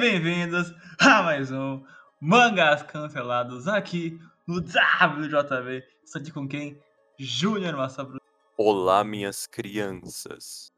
[0.00, 1.84] bem-vindos a mais um
[2.18, 5.84] Mangás Cancelados aqui no WJV.
[6.02, 6.80] Estou aqui com quem?
[7.18, 8.18] Júnior Massabru.
[8.56, 10.72] Olá, minhas crianças.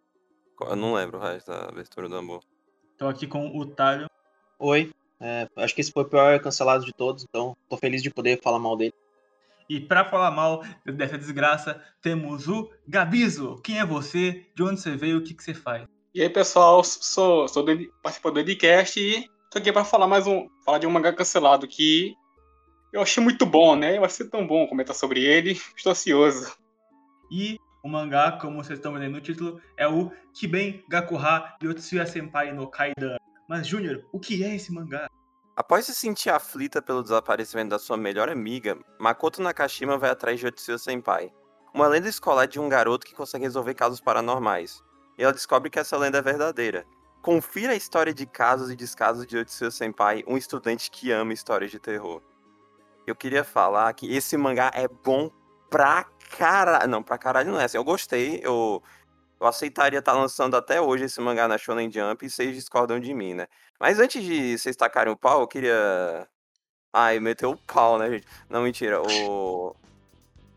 [0.61, 2.43] Eu não lembro o resto da abertura do amor.
[2.91, 4.11] Estou aqui com o Talho.
[4.59, 4.91] Oi.
[5.21, 8.41] É, acho que esse foi o pior cancelado de todos, então tô feliz de poder
[8.43, 8.95] falar mal dele.
[9.69, 13.61] E para falar mal dessa desgraça, temos o Gabizo.
[13.63, 14.51] Quem é você?
[14.53, 15.19] De onde você veio?
[15.19, 15.87] O que, que você faz?
[16.15, 20.27] E aí, pessoal, sou, sou do, participante do Edcast e tô aqui para falar mais
[20.27, 22.15] um, falar de um mangá cancelado que
[22.93, 23.99] eu achei muito bom, né?
[23.99, 26.55] Vai ser tão bom comentar sobre ele, estou ansioso.
[27.31, 32.53] E o mangá, como vocês estão vendo no título, é o Kiben Gakuha Yotsuya Senpai
[32.53, 33.17] no Kaidan.
[33.49, 35.09] Mas, Júnior, o que é esse mangá?
[35.57, 40.45] Após se sentir aflita pelo desaparecimento da sua melhor amiga, Makoto Nakashima vai atrás de
[40.45, 41.33] Yotsuya Senpai,
[41.73, 44.83] uma lenda escolar de um garoto que consegue resolver casos paranormais
[45.23, 46.85] e ela descobre que essa lenda é verdadeira.
[47.23, 51.71] Confira a história de casos e descasos de Otsuya Senpai, um estudante que ama histórias
[51.71, 52.21] de terror.
[53.07, 55.31] Eu queria falar que esse mangá é bom
[55.71, 56.05] pra
[56.37, 56.89] caralho.
[56.89, 57.77] Não, pra caralho não é assim.
[57.77, 58.83] Eu gostei, eu,
[59.41, 62.99] eu aceitaria estar tá lançando até hoje esse mangá na Shonen Jump e vocês discordam
[62.99, 63.47] de mim, né?
[63.79, 66.29] Mas antes de vocês tacarem o pau, eu queria.
[66.93, 68.27] Ai, meteu o pau, né, gente?
[68.51, 69.01] Não, mentira.
[69.01, 69.77] O...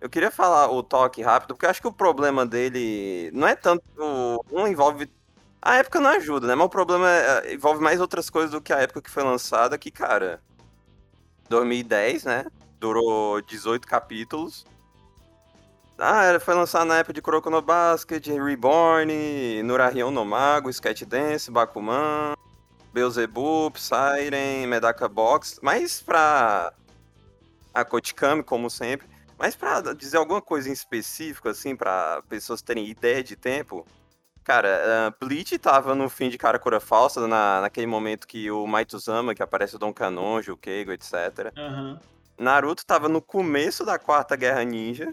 [0.05, 3.55] Eu queria falar o toque rápido, porque eu acho que o problema dele não é
[3.55, 3.83] tanto.
[4.51, 5.11] Não envolve.
[5.59, 6.53] A época não ajuda, né?
[6.53, 9.75] Mas o problema é, envolve mais outras coisas do que a época que foi lançada,
[9.79, 10.43] que, cara.
[11.49, 12.45] 2010, né?
[12.79, 14.63] Durou 18 capítulos.
[15.97, 21.49] Ah, foi lançado na época de Kuroko no Basket, Reborn, Nurahion no Mago, Sketch Dance,
[21.49, 22.35] Bakuman,
[22.93, 25.57] Beelzebub, Siren, Medaka Box.
[25.63, 26.71] Mas pra
[27.73, 29.14] a Kotikami, como sempre.
[29.37, 33.85] Mas para dizer alguma coisa em específico, assim, para pessoas terem ideia de tempo,
[34.43, 39.35] cara, uh, Bleach tava no fim de Karakura Falsa, na, naquele momento que o Maituzama,
[39.35, 41.51] que aparece o Don Kanonji, o Keigo, etc.
[41.57, 41.99] Uhum.
[42.37, 45.11] Naruto tava no começo da Quarta Guerra Ninja.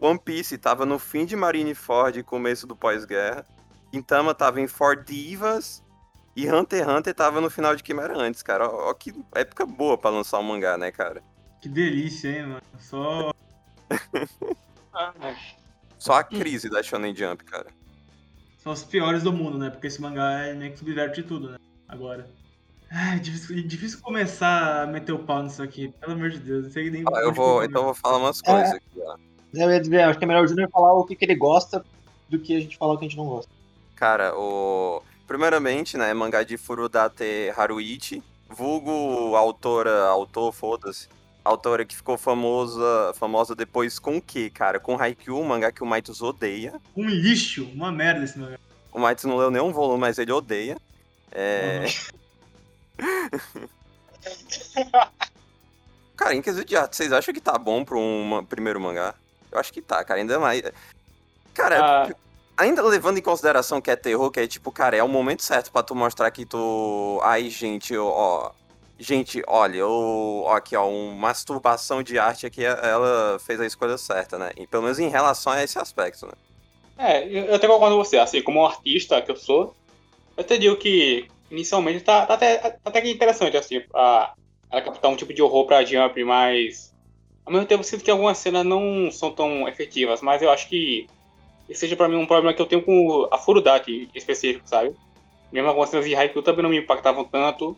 [0.00, 3.44] One Piece tava no fim de Marineford e começo do pós-guerra.
[3.92, 5.82] Gintama tava em Four Divas.
[6.36, 8.68] E Hunter x Hunter tava no final de Quimera antes, cara.
[8.68, 11.20] Ó, ó que época boa para lançar um mangá, né, cara?
[11.60, 12.62] Que delícia, hein, mano?
[12.78, 13.32] Só
[15.98, 17.66] só a crise da Shonen Jump, cara.
[18.58, 19.70] São os piores do mundo, né?
[19.70, 21.58] Porque esse mangá é meio que subverte tudo, né?
[21.88, 22.28] Agora.
[22.90, 26.64] Ai, difícil, difícil começar a meter o pau nisso aqui, pelo amor de Deus.
[26.64, 29.16] Não sei nem ah, eu vou, então eu vou falar umas coisas é, aqui, ó.
[29.54, 31.84] Eu ia dizer, acho que é melhor o Junior falar o que, que ele gosta
[32.28, 33.50] do que a gente falar o que a gente não gosta.
[33.94, 35.02] Cara, o.
[35.26, 41.06] Primeiramente, né, mangá de Furudate Haruichi, vulgo autora, autor, foda-se,
[41.48, 44.78] autora que ficou famosa, famosa depois com o quê, cara?
[44.78, 46.74] Com Haikyuu, um mangá que o Maitos odeia.
[46.96, 48.58] Um lixo, uma merda esse mangá.
[48.92, 50.76] O Maitos não leu nenhum volume, mas ele odeia.
[51.32, 51.86] É...
[53.00, 53.68] Uhum.
[56.16, 59.14] cara, em quesito de arte, vocês acham que tá bom pra um primeiro mangá?
[59.50, 60.62] Eu acho que tá, cara, ainda mais...
[61.54, 62.14] Cara, ah.
[62.56, 65.72] ainda levando em consideração que é terror, que é tipo, cara, é o momento certo
[65.72, 67.20] para tu mostrar que tu...
[67.22, 68.52] Ai, gente, ó,
[68.98, 74.36] Gente, olha, eu, aqui, ó, uma masturbação de arte aqui, ela fez a escolha certa,
[74.36, 74.50] né?
[74.56, 76.32] E pelo menos em relação a esse aspecto, né?
[76.98, 79.72] É, eu até concordo com você, assim, como artista que eu sou,
[80.36, 84.34] eu até digo que inicialmente tá, tá, até, tá até que interessante, assim, a,
[84.68, 86.92] ela captar um tipo de horror pra Jump, mas
[87.46, 90.68] ao mesmo tempo eu sinto que algumas cenas não são tão efetivas, mas eu acho
[90.68, 91.06] que
[91.68, 94.92] esse seja pra mim um problema que eu tenho com a Furudate específico, sabe?
[95.52, 97.76] Mesmo algumas cenas de Haikyuu também não me impactavam tanto,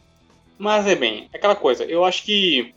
[0.61, 1.85] mas é bem, é aquela coisa.
[1.85, 2.75] Eu acho que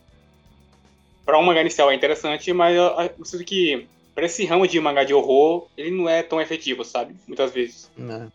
[1.22, 2.84] para um mangá inicial é interessante, mas eu,
[3.18, 6.82] eu sinto que para esse ramo de mangá de horror, ele não é tão efetivo,
[6.82, 7.14] sabe?
[7.28, 7.90] Muitas vezes.
[7.94, 8.32] Não.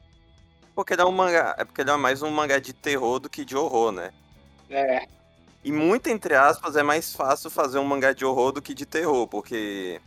[0.76, 3.28] Porque ele é um mangá, é porque ele é mais um mangá de terror do
[3.28, 4.12] que de horror, né?
[4.70, 5.08] É.
[5.64, 8.86] E muito entre aspas é mais fácil fazer um mangá de horror do que de
[8.86, 10.00] terror, porque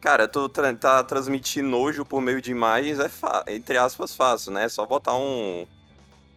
[0.00, 3.08] cara, tu tra tá transmitir nojo por meio de imagens é
[3.54, 4.64] entre aspas fácil, né?
[4.64, 5.64] É só botar um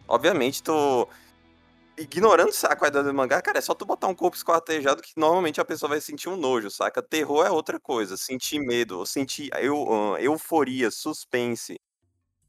[0.08, 1.08] Obviamente tu
[1.98, 5.60] ignorando a qualidade do mangá, cara, é só tu botar um corpo esquartejado que normalmente
[5.60, 7.02] a pessoa vai sentir um nojo, saca?
[7.02, 11.80] Terror é outra coisa, sentir medo, sentir eu, euforia, suspense.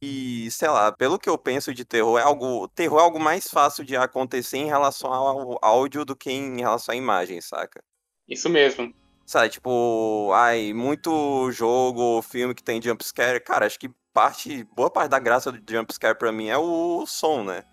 [0.01, 2.67] E, sei lá, pelo que eu penso de terror, é algo.
[2.67, 6.93] Terror é algo mais fácil de acontecer em relação ao áudio do que em relação
[6.93, 7.83] à imagem, saca?
[8.27, 8.93] Isso mesmo.
[9.25, 15.09] Sabe, tipo, ai, muito jogo, filme que tem jumpscare, cara, acho que parte, boa parte
[15.09, 17.63] da graça do jumpscare pra mim é o som, né?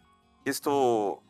[0.44, 1.23] Isso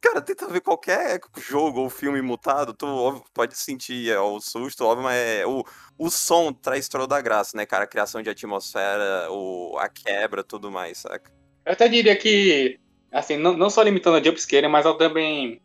[0.00, 4.84] Cara, tenta ver qualquer jogo ou filme mutado, tu óbvio, pode sentir é, o susto,
[4.84, 5.62] óbvio, mas é, o,
[5.98, 7.84] o som traz toda a graça, né, cara?
[7.84, 11.30] A criação de atmosfera, o, a quebra, tudo mais, saca?
[11.66, 12.80] Eu até diria que
[13.12, 15.60] Assim, não, não só limitando a jumpscare, mas ela também.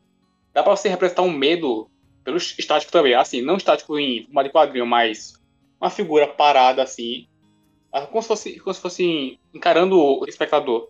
[0.53, 1.89] Dá pra você representar um medo
[2.23, 3.13] pelo estático também.
[3.13, 5.33] Assim, não estático em forma de quadrinho, mas
[5.79, 7.27] uma figura parada assim.
[8.09, 10.89] Como se fosse, como se fosse encarando o espectador.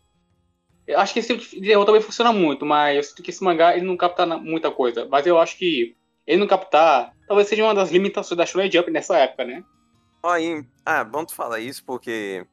[0.87, 3.43] Eu acho que esse tipo de terror também funciona muito, mas eu sinto que esse
[3.43, 5.07] mangá ele não capta muita coisa.
[5.09, 5.95] Mas eu acho que
[6.27, 9.63] ele não captar talvez seja uma das limitações da Shonen Jump nessa época, né?
[10.23, 12.45] Aí, ah, bom tu falar isso porque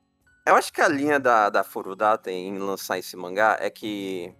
[0.46, 4.34] eu acho que a linha da, da Furudata em lançar esse mangá é que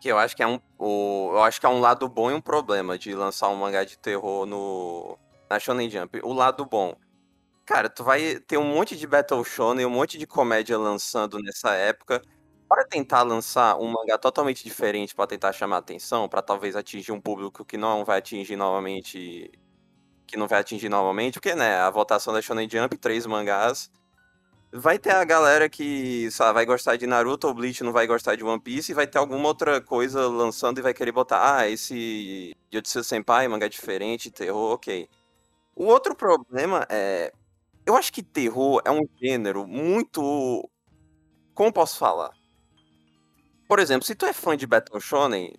[0.00, 2.34] que eu acho que é um o, eu acho que é um lado bom e
[2.34, 5.16] um problema de lançar um mangá de terror no
[5.48, 6.20] na Shonen Jump.
[6.24, 6.96] O lado bom,
[7.64, 11.74] cara, tu vai ter um monte de Battle Shonen, um monte de comédia lançando nessa
[11.74, 12.20] época.
[12.72, 17.20] Para tentar lançar um mangá totalmente diferente para tentar chamar atenção, para talvez atingir um
[17.20, 19.50] público que não vai atingir novamente
[20.26, 23.90] que não vai atingir novamente, porque, né, a votação da Shonen Jump, três mangás,
[24.72, 28.44] vai ter a galera que, vai gostar de Naruto ou Bleach, não vai gostar de
[28.44, 32.54] One Piece, e vai ter alguma outra coisa lançando e vai querer botar, ah, esse
[32.72, 35.08] Jujutsu Senpai, mangá diferente, terror, ok.
[35.76, 37.32] O outro problema é,
[37.86, 40.68] eu acho que terror é um gênero muito,
[41.54, 42.41] como posso falar?
[43.72, 45.54] Por exemplo, se tu é fã de Battle Shonen,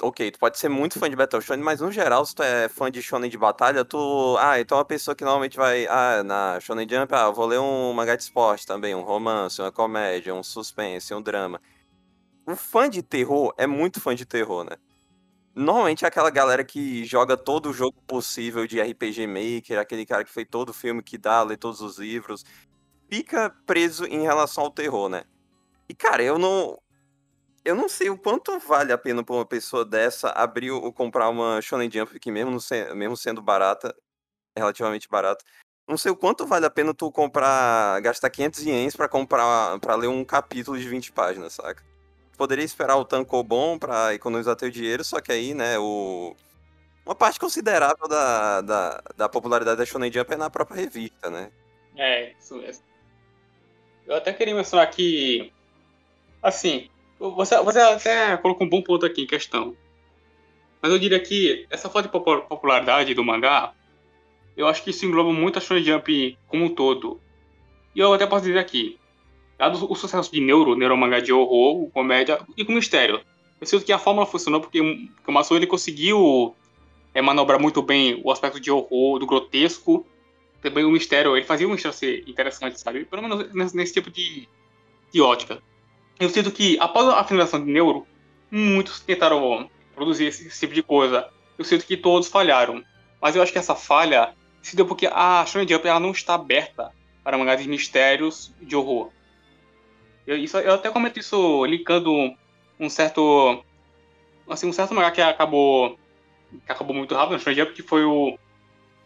[0.00, 2.66] ok, tu pode ser muito fã de Battle Shonen, mas no geral, se tu é
[2.66, 4.38] fã de Shonen de batalha, tu.
[4.38, 5.86] Ah, então é uma pessoa que normalmente vai.
[5.86, 9.70] Ah, na Shonen Jump, ah, vou ler um mangá de esporte também, um romance, uma
[9.70, 11.60] comédia, um suspense, um drama.
[12.46, 14.78] O fã de terror é muito fã de terror, né?
[15.54, 20.24] Normalmente é aquela galera que joga todo o jogo possível de RPG Maker, aquele cara
[20.24, 22.46] que fez todo o filme que dá, lê todos os livros,
[23.10, 25.24] fica preso em relação ao terror, né?
[25.86, 26.78] E cara, eu não
[27.68, 31.28] eu não sei o quanto vale a pena pra uma pessoa dessa abrir ou comprar
[31.28, 32.58] uma Shonen Jump, que mesmo,
[32.94, 33.94] mesmo sendo barata,
[34.56, 35.44] é relativamente barata.
[35.86, 39.94] Não sei o quanto vale a pena tu comprar, gastar 500 ienes pra comprar, para
[39.96, 41.84] ler um capítulo de 20 páginas, saca?
[42.38, 46.34] Poderia esperar o tankobon pra economizar teu dinheiro, só que aí, né, o...
[47.04, 51.50] Uma parte considerável da, da, da popularidade da Shonen Jump é na própria revista, né?
[51.96, 52.84] É, isso mesmo.
[54.06, 55.52] Eu até queria mencionar que,
[56.42, 56.88] assim,
[57.18, 59.76] você, você até colocou um bom ponto aqui em questão.
[60.80, 63.74] Mas eu diria que essa falta de popu- popularidade do mangá,
[64.56, 67.20] eu acho que isso engloba muito a Shonen Jump como um todo.
[67.94, 68.98] E eu até posso dizer aqui,
[69.58, 73.20] dado o sucesso de Neuro, Neuro mangá de horror, comédia e com mistério,
[73.60, 76.54] eu sinto que a fórmula funcionou porque, o Masou ele conseguiu
[77.12, 80.06] é, manobrar muito bem o aspecto de horror, do grotesco,
[80.62, 83.04] também o mistério, ele fazia o mistério ser interessante, sabe?
[83.04, 84.48] Pelo menos nesse, nesse tipo de,
[85.12, 85.60] de ótica.
[86.18, 88.06] Eu sinto que, após a finalização de Neuro,
[88.50, 91.28] muitos tentaram produzir esse, esse tipo de coisa.
[91.56, 92.82] Eu sinto que todos falharam.
[93.20, 96.34] Mas eu acho que essa falha se deu porque a Shonen Jump ela não está
[96.34, 96.92] aberta
[97.22, 99.10] para mangás de mistérios de horror.
[100.26, 102.34] Eu, isso, eu até comento isso linkando
[102.78, 103.64] um certo...
[104.48, 105.98] Assim, um certo mangá que acabou
[106.64, 108.38] que acabou muito rápido na Shonen Jump, que foi o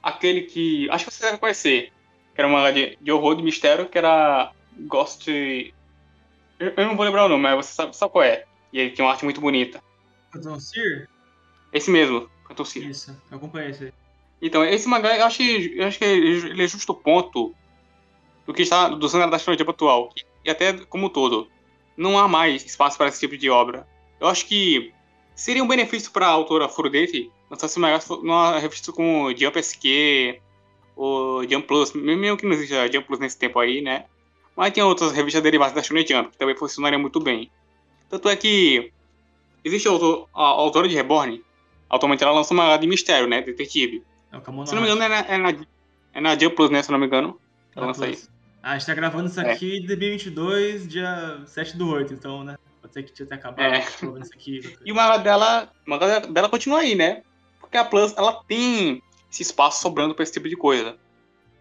[0.02, 0.88] aquele que.
[0.90, 1.92] Acho que você deve conhecer.
[2.34, 5.26] Que era um mangá de, de horror, de mistério, que era Ghost.
[6.62, 8.44] Eu, eu não vou lembrar o nome, mas você sabe, sabe qual é.
[8.72, 9.82] E ele tinha uma arte muito bonita.
[10.32, 11.08] Phantom Seer?
[11.72, 12.88] Esse mesmo, Phantom Seer.
[12.88, 13.92] Isso, eu acompanhei isso aí.
[14.40, 17.52] Então, esse mangá, eu acho que, eu acho que ele é justo o ponto
[18.46, 20.12] do que está do cenário da Jump atual.
[20.44, 21.48] E até como um todo.
[21.96, 23.86] Não há mais espaço para esse tipo de obra.
[24.20, 24.92] Eu acho que
[25.34, 30.40] seria um benefício para a autora Furudete lançar esse mangá numa revista como Jump SQ
[30.96, 34.06] ou Jump Plus, mesmo que não exista Jump Plus nesse tempo aí, né?
[34.56, 37.50] Mas tem outras revistas derivadas da Shonen Jump que também funcionariam muito bem.
[38.08, 38.92] Tanto é que
[39.64, 41.42] existe a, autor, a, a autora de Reborn,
[41.88, 43.40] atualmente ela lança um mangá de mistério, né?
[43.40, 44.02] Detetive.
[44.30, 45.66] É o Se não me engano, é na, é na,
[46.14, 46.82] é na Jump Plus, né?
[46.82, 47.38] Se não me engano.
[47.74, 48.30] Ela lança isso.
[48.62, 49.52] Ah, a gente tá gravando isso É.
[49.52, 52.56] aqui em 2022, dia 7 do 8, então, né?
[52.80, 53.80] Pode ser que tinha até acabado É.
[54.20, 54.76] isso aqui.
[54.84, 57.22] E o mangá dela, o mangá dela continua aí, né?
[57.60, 60.96] Porque a Plus, ela tem esse espaço sobrando pra esse tipo de coisa.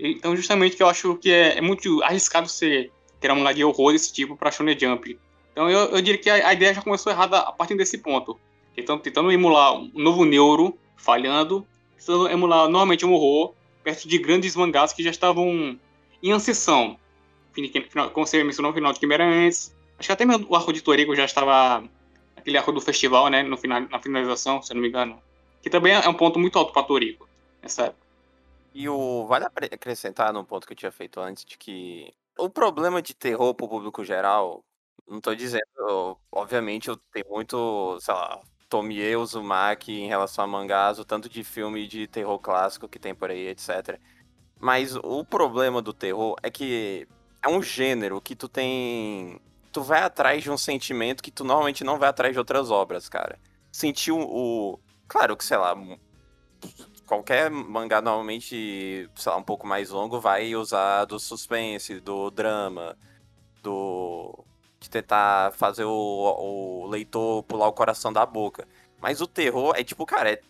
[0.04, 2.90] Então, justamente que eu acho que é, é muito arriscado você
[3.20, 5.20] ter um de horror desse tipo pra Shonen Jump.
[5.52, 8.40] Então, eu, eu diria que a, a ideia já começou errada a partir desse ponto.
[8.76, 11.68] Tentando, tentando emular um novo neuro, falhando,
[11.98, 13.54] tentando emular normalmente um horror
[13.84, 15.78] perto de grandes mangás que já estavam
[16.24, 16.98] em ascensão.
[18.14, 19.76] Como você mencionou, o final de Quimera antes.
[20.00, 21.84] Acho que até mesmo o arco de Torigo já estava
[22.36, 23.44] aquele arco do festival, né?
[23.44, 25.22] No final, na finalização, se eu não me engano.
[25.62, 27.28] Que também é um ponto muito alto para Torico
[27.62, 28.11] nessa época.
[28.74, 33.02] E o vale acrescentar no ponto que eu tinha feito antes de que o problema
[33.02, 34.64] de terror pro público geral,
[35.08, 40.48] não tô dizendo, eu- obviamente eu tenho muito, sei lá, Tomie Uzumaki em relação a
[40.48, 44.00] mangás, o tanto de filme de terror clássico que tem por aí, etc.
[44.60, 47.08] Mas o problema do terror é que
[47.44, 49.40] é um gênero que tu tem
[49.72, 53.10] tu vai atrás de um sentimento que tu normalmente não vai atrás de outras obras,
[53.10, 53.40] cara.
[53.72, 54.80] Sentiu o.
[55.08, 55.74] Claro que, sei lá,
[57.12, 62.98] qualquer mangá normalmente, sei lá, um pouco mais longo vai usar do suspense, do drama,
[63.62, 64.46] do.
[64.80, 68.66] de tentar fazer o, o leitor pular o coração da boca.
[69.02, 70.42] Mas o terror é tipo, cara, é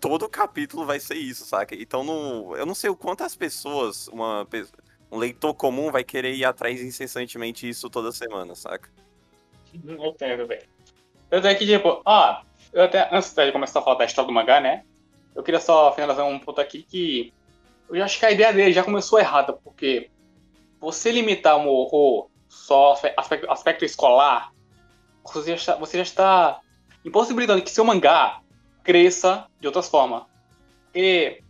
[0.00, 1.74] todo capítulo vai ser isso, saca?
[1.74, 4.48] Então não, eu não sei o quanto as pessoas, uma,
[5.12, 8.88] um leitor comum vai querer ir atrás incessantemente isso toda semana, saca?
[9.84, 10.66] Eu entendo, velho.
[11.28, 14.32] Tanto é que, tipo, ah, eu até, antes de começar a falar da história do
[14.32, 14.84] mangá, né?
[15.38, 17.32] Eu queria só finalizar um ponto aqui que
[17.88, 20.10] eu acho que a ideia dele já começou errada, porque
[20.80, 24.52] você limitar um horror só aspecto, aspecto escolar,
[25.22, 26.60] você já, está, você já está
[27.04, 28.40] impossibilitando que seu mangá
[28.82, 30.24] cresça de outras formas.
[30.92, 31.40] E,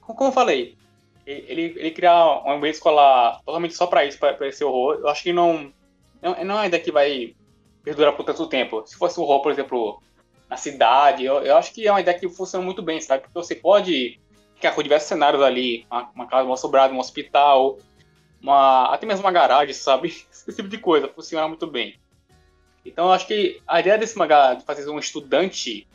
[0.00, 0.76] como eu falei,
[1.24, 5.22] ele, ele criar um ambiente escolar totalmente só para isso, para esse horror, eu acho
[5.22, 5.72] que não,
[6.20, 7.36] não, não é ideia que vai
[7.84, 8.84] perdurar por tanto tempo.
[8.84, 10.02] Se fosse horror, por exemplo,
[10.54, 13.22] na cidade, eu, eu acho que é uma ideia que funciona muito bem, sabe?
[13.22, 14.20] Porque você pode
[14.54, 17.76] ficar com diversos cenários ali, uma, uma casa mal sobrada, um hospital,
[18.40, 20.08] uma, até mesmo uma garagem, sabe?
[20.30, 21.98] Esse tipo de coisa funciona muito bem.
[22.86, 25.88] Então eu acho que a ideia desse mangá de fazer um estudante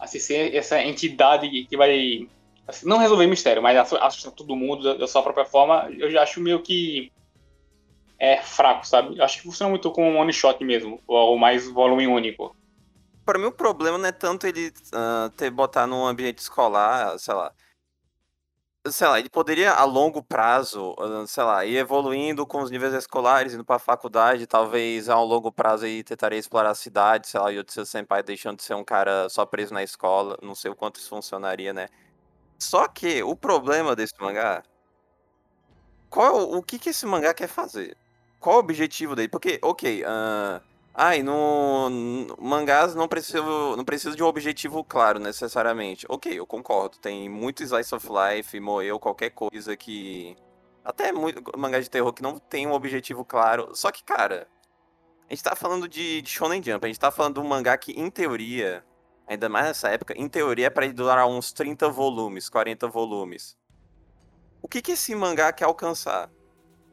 [0.00, 2.26] assim, ser essa entidade que vai
[2.66, 6.40] assim, não resolver mistério, mas assustar todo mundo da, sua própria forma, eu já acho
[6.40, 7.12] meio que
[8.18, 9.16] é fraco, sabe?
[9.16, 12.56] Eu acho que funciona muito com um one shot mesmo, ou mais volume único.
[13.24, 17.34] Para mim o problema não é tanto ele uh, ter botar num ambiente escolar, sei
[17.34, 17.52] lá,
[18.90, 20.96] sei lá, ele poderia a longo prazo,
[21.28, 25.52] sei lá, ir evoluindo com os níveis escolares, indo pra faculdade, talvez a um longo
[25.52, 28.74] prazo aí tentaria explorar a cidade, sei lá, e o seu senpai deixando de ser
[28.74, 31.88] um cara só preso na escola, não sei o quanto isso funcionaria, né?
[32.58, 34.62] Só que o problema desse mangá,
[36.10, 37.96] qual o que que esse mangá quer fazer?
[38.40, 39.28] Qual o objetivo dele?
[39.28, 45.18] Porque, ok, uh, Ai, no, no mangás não precisa, não precisa de um objetivo claro
[45.18, 46.06] necessariamente.
[46.08, 46.98] Ok, eu concordo.
[46.98, 50.36] Tem muito slice of life, moeu, qualquer coisa que.
[50.84, 53.74] Até muito mangá de terror que não tem um objetivo claro.
[53.74, 54.46] Só que, cara,
[55.28, 57.76] a gente tá falando de, de Shonen Jump, a gente tá falando de um mangá
[57.78, 58.84] que, em teoria,
[59.26, 63.56] ainda mais nessa época, em teoria é pra ele durar uns 30 volumes, 40 volumes.
[64.60, 66.30] O que, que esse mangá quer alcançar?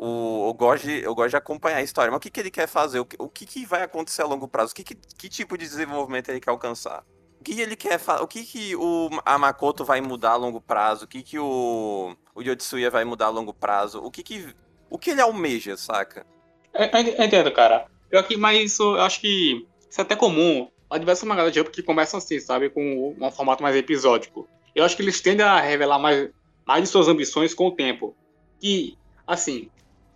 [0.01, 2.09] O, eu, gosto de, eu gosto de acompanhar a história.
[2.09, 3.01] Mas o que, que ele quer fazer?
[3.01, 4.71] O que, o que, que vai acontecer a longo prazo?
[4.71, 7.03] O que, que, que tipo de desenvolvimento ele quer alcançar?
[7.37, 7.99] O que ele quer?
[8.21, 11.03] O que, que o a Makoto vai mudar a longo prazo?
[11.03, 13.99] O que, que o, o Yotsuya vai mudar a longo prazo?
[14.01, 14.55] O que, que,
[14.89, 16.25] o que ele almeja, saca?
[16.73, 17.85] Eu, eu entendo, cara.
[18.09, 20.69] Eu aqui, mas isso eu acho que isso é até comum.
[20.89, 22.69] Há diversas mangadas de Jump que começam assim, sabe?
[22.69, 24.47] Com um formato mais episódico.
[24.73, 26.29] Eu acho que eles tendem a revelar mais,
[26.65, 28.15] mais de suas ambições com o tempo.
[28.59, 29.69] Que, assim,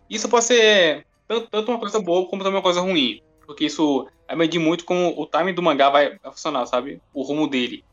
[0.09, 3.21] isso pode ser tanto, tanto uma coisa boa como também uma coisa ruim.
[3.45, 7.01] Porque isso vai medir muito como o timing do mangá vai funcionar, sabe?
[7.13, 7.83] O rumo dele.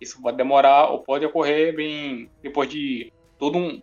[0.00, 3.82] Isso pode demorar ou pode ocorrer bem depois de todo um,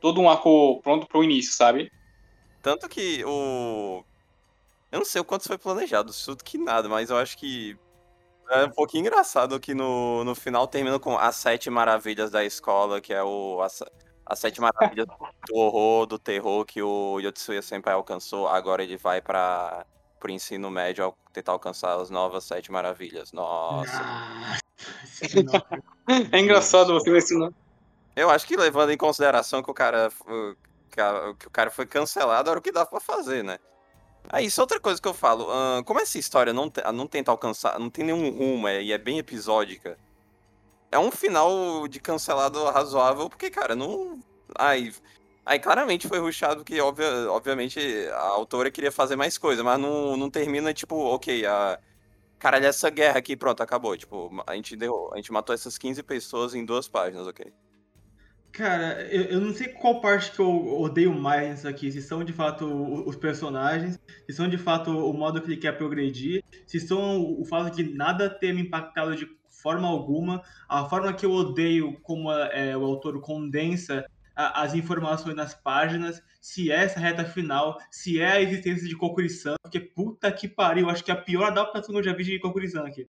[0.00, 1.90] todo um arco pronto pro início, sabe?
[2.62, 4.04] Tanto que o.
[4.90, 7.76] Eu não sei o quanto foi planejado, isso que nada, mas eu acho que
[8.50, 13.00] é um pouquinho engraçado que no, no final termina com as sete maravilhas da escola,
[13.00, 13.62] que é o,
[14.32, 15.06] as sete maravilhas
[15.46, 19.84] do horror, do terror que o Yotsuya Senpai alcançou, agora ele vai para
[20.24, 23.32] o ensino médio tentar alcançar as novas sete maravilhas.
[23.32, 23.92] Nossa.
[23.94, 24.58] Ah,
[26.32, 27.52] é engraçado você ensinar.
[28.16, 30.10] Eu acho que levando em consideração que o cara
[31.38, 33.58] que o cara foi cancelado, era o que dá para fazer, né?
[34.28, 35.46] Aí, isso é outra coisa que eu falo.
[35.46, 38.98] Uh, como essa história não, não tenta alcançar, não tem nenhum rumo é, e é
[38.98, 39.98] bem episódica,
[40.92, 44.20] é um final de cancelado razoável, porque, cara, não.
[44.58, 44.92] Ai.
[45.44, 47.80] Aí claramente foi ruxado que, obvia, obviamente,
[48.12, 51.80] a autora queria fazer mais coisa, mas não, não termina, tipo, ok, a.
[52.38, 53.96] Caralho, essa guerra aqui, pronto, acabou.
[53.96, 55.10] Tipo, a gente deu.
[55.12, 57.52] A gente matou essas 15 pessoas em duas páginas, ok?
[58.52, 61.90] Cara, eu, eu não sei qual parte que eu odeio mais nisso aqui.
[61.90, 62.66] Se são de fato
[63.06, 67.44] os personagens, se são de fato o modo que ele quer progredir, se são o
[67.46, 69.26] fato de nada ter me impactado de
[69.62, 70.42] forma alguma.
[70.68, 74.04] A forma que eu odeio como é, o autor condensa
[74.34, 78.96] a, as informações nas páginas, se é essa reta final, se é a existência de
[78.96, 82.24] Kokuri-san, porque puta que pariu, acho que é a pior adaptação que eu já vi
[82.24, 83.06] de Kokuri-san aqui.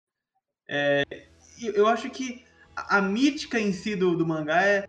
[0.69, 1.03] É,
[1.61, 2.43] eu acho que
[2.75, 4.87] a, a mítica em si do, do mangá é,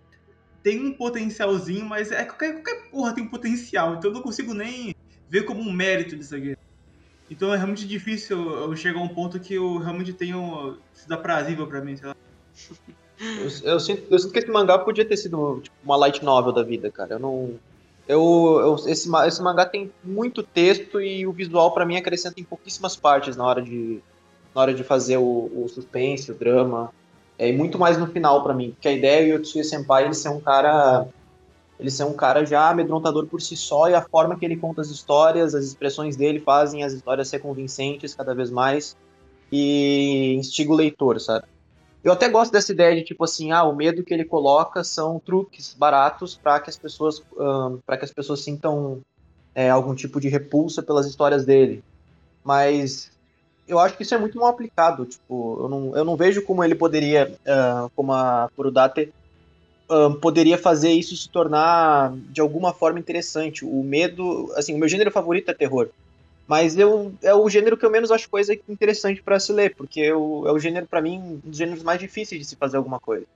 [0.62, 4.54] tem um potencialzinho, mas é qualquer, qualquer porra tem um potencial, então eu não consigo
[4.54, 4.94] nem
[5.28, 6.56] ver como um mérito disso aqui.
[7.30, 10.78] Então é realmente difícil eu chegar a um ponto que eu realmente tenho.
[10.94, 12.16] Isso dá prazível pra mim, sei lá.
[13.20, 16.52] Eu, eu, sinto, eu sinto que esse mangá podia ter sido tipo, uma light novel
[16.52, 17.14] da vida, cara.
[17.14, 17.54] Eu não.
[18.06, 22.44] Eu, eu, esse, esse mangá tem muito texto e o visual pra mim acrescenta em
[22.44, 24.00] pouquíssimas partes na hora de,
[24.54, 26.92] na hora de fazer o, o suspense, o drama.
[27.36, 30.14] É muito mais no final pra mim, porque a ideia é o Yotsuya Senpai ele
[30.14, 31.08] ser um cara
[31.78, 34.80] ele ser um cara já amedrontador por si só e a forma que ele conta
[34.80, 38.96] as histórias, as expressões dele fazem as histórias ser convincentes cada vez mais
[39.50, 41.46] e instiga o leitor, sabe?
[42.02, 45.20] Eu até gosto dessa ideia de tipo assim, ah, o medo que ele coloca são
[45.20, 47.22] truques baratos para que as pessoas
[47.86, 49.00] para que as pessoas sintam
[49.54, 51.82] é, algum tipo de repulsa pelas histórias dele.
[52.44, 53.10] Mas
[53.66, 55.04] eu acho que isso é muito mal aplicado.
[55.04, 59.12] Tipo, eu não, eu não vejo como ele poderia, ah, como a Kurudate
[59.88, 63.64] ah, poderia fazer isso se tornar de alguma forma interessante.
[63.64, 65.88] O medo, assim, o meu gênero favorito é terror.
[66.46, 70.00] Mas eu, é o gênero que eu menos acho coisa interessante para se ler, porque
[70.00, 72.98] eu, é o gênero, para mim, um dos gêneros mais difíceis de se fazer alguma
[72.98, 73.26] coisa.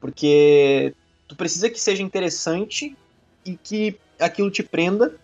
[0.00, 0.92] Porque
[1.28, 2.96] tu precisa que seja interessante
[3.46, 5.14] e que aquilo te prenda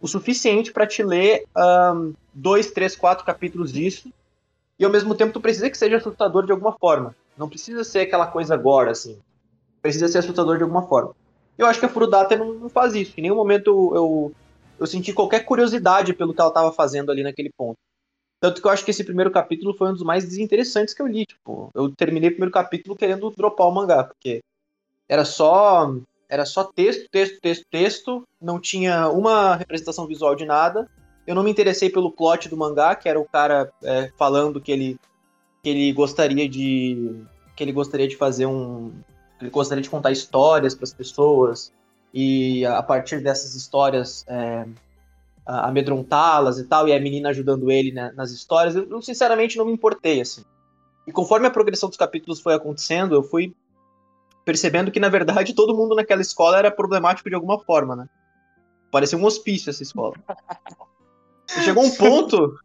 [0.00, 4.12] o suficiente para te ler ahn, dois, três, quatro capítulos disso.
[4.78, 7.16] E ao mesmo tempo tu precisa que seja assustador de alguma forma.
[7.36, 9.18] Não precisa ser aquela coisa agora, assim.
[9.82, 11.14] Precisa ser assustador de alguma forma.
[11.58, 13.12] Eu acho que a Furudata não, não faz isso.
[13.18, 14.32] Em nenhum momento eu,
[14.78, 17.76] eu, senti qualquer curiosidade pelo que ela estava fazendo ali naquele ponto.
[18.40, 21.06] Tanto que eu acho que esse primeiro capítulo foi um dos mais desinteressantes que eu
[21.06, 21.26] li.
[21.26, 24.42] Tipo, eu terminei o primeiro capítulo querendo dropar o mangá, porque
[25.08, 25.94] era só
[26.28, 30.88] era só texto, texto, texto, texto, não tinha uma representação visual de nada.
[31.26, 34.72] Eu não me interessei pelo plot do mangá, que era o cara é, falando que
[34.72, 34.98] ele
[35.62, 37.22] que ele gostaria de
[37.54, 38.90] que ele gostaria de fazer um
[39.42, 41.72] ele gostaria de contar histórias para as pessoas
[42.14, 44.66] e a partir dessas histórias é,
[45.44, 48.76] amedrontá-las e tal, e a menina ajudando ele né, nas histórias.
[48.76, 50.44] Eu, sinceramente não me importei assim.
[51.06, 53.54] E conforme a progressão dos capítulos foi acontecendo, eu fui
[54.44, 58.06] percebendo que na verdade todo mundo naquela escola era problemático de alguma forma, né?
[58.90, 60.14] Parecia um hospício essa escola.
[61.56, 62.56] E chegou um ponto,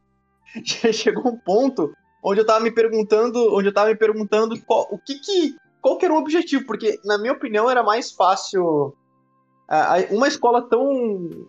[0.94, 1.92] chegou um ponto
[2.24, 5.56] onde eu tava me perguntando, onde eu tava me perguntando qual, o que que
[5.96, 8.94] qual era o objetivo, porque na minha opinião era mais fácil
[10.12, 11.48] uma escola tão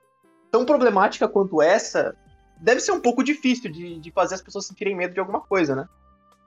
[0.50, 2.14] tão problemática quanto essa
[2.60, 5.76] deve ser um pouco difícil de, de fazer as pessoas sentirem medo de alguma coisa,
[5.76, 5.86] né?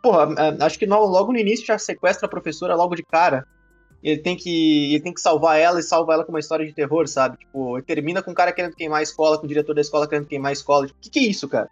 [0.02, 0.28] Porra,
[0.62, 3.46] acho que logo no início já sequestra a professora logo de cara.
[4.04, 6.74] Ele tem que ele tem que salvar ela e salva ela com uma história de
[6.74, 7.38] terror, sabe?
[7.38, 10.28] Tipo, termina com o cara querendo queimar a escola, com o diretor da escola querendo
[10.28, 10.88] queimar a escola.
[10.88, 11.70] Tipo, o que, que é isso, cara?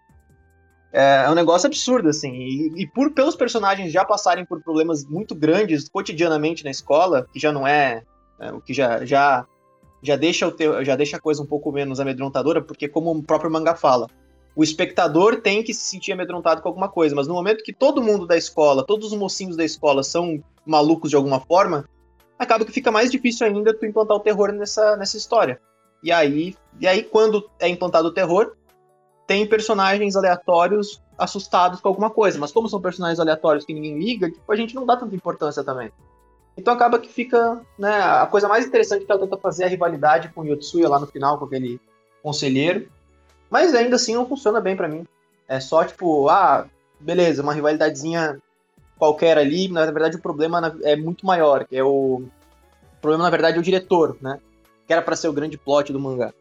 [0.92, 2.34] É, é um negócio absurdo, assim.
[2.34, 7.40] E, e por pelos personagens já passarem por problemas muito grandes cotidianamente na escola, que
[7.40, 8.04] já não é,
[8.40, 9.46] é, o que já já
[10.02, 13.22] já deixa o teu, já deixa a coisa um pouco menos amedrontadora, porque como o
[13.22, 14.08] próprio mangá fala,
[14.56, 18.02] o espectador tem que se sentir amedrontado com alguma coisa, mas no momento que todo
[18.02, 21.86] mundo da escola, todos os mocinhos da escola são malucos de alguma forma,
[22.38, 25.60] acaba que fica mais difícil ainda tu implantar o terror nessa, nessa história.
[26.02, 28.56] E aí, e aí quando é implantado o terror,
[29.30, 34.32] tem personagens aleatórios assustados com alguma coisa, mas como são personagens aleatórios que ninguém liga,
[34.32, 35.92] tipo, a gente não dá tanta importância também.
[36.58, 39.70] Então acaba que fica, né, a coisa mais interessante que ela tenta fazer é a
[39.70, 41.80] rivalidade com o Yotsuya lá no final, com aquele
[42.24, 42.90] conselheiro.
[43.52, 45.06] Mas ainda assim não funciona bem pra mim.
[45.48, 46.66] É só tipo, ah,
[47.00, 48.42] beleza, uma rivalidadezinha
[48.98, 52.24] qualquer ali, na verdade o problema é muito maior, que é o...
[52.24, 54.40] o problema na verdade é o diretor, né?
[54.88, 56.34] Que era pra ser o grande plot do mangá.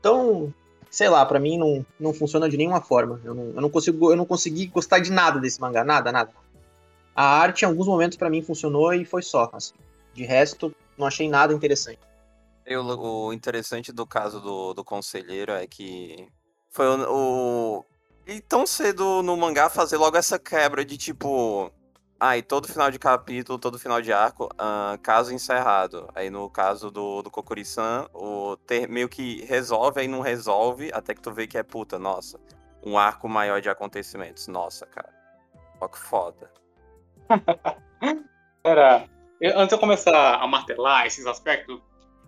[0.00, 0.52] Então,
[0.96, 3.20] sei lá, pra mim não, não funciona de nenhuma forma.
[3.22, 6.32] Eu não, eu não consigo, eu não consegui gostar de nada desse mangá, nada, nada.
[7.14, 9.74] A arte em alguns momentos pra mim funcionou e foi só, assim.
[10.14, 11.98] De resto, não achei nada interessante.
[12.64, 16.26] Eu- o interessante do caso do, do conselheiro é que
[16.70, 17.84] foi o, o.
[18.26, 21.70] E tão cedo no mangá fazer logo essa quebra de tipo.
[22.18, 26.08] Ah, e todo final de capítulo, todo final de arco, ah, caso encerrado.
[26.14, 31.14] Aí no caso do, do Kokuri-san, o ter, meio que resolve, aí não resolve, até
[31.14, 32.40] que tu vê que é puta, nossa.
[32.82, 34.48] Um arco maior de acontecimentos.
[34.48, 35.12] Nossa, cara.
[35.80, 36.50] Ó que foda.
[38.64, 39.06] Era.
[39.40, 41.80] eu- antes de eu começar a martelar esses aspectos,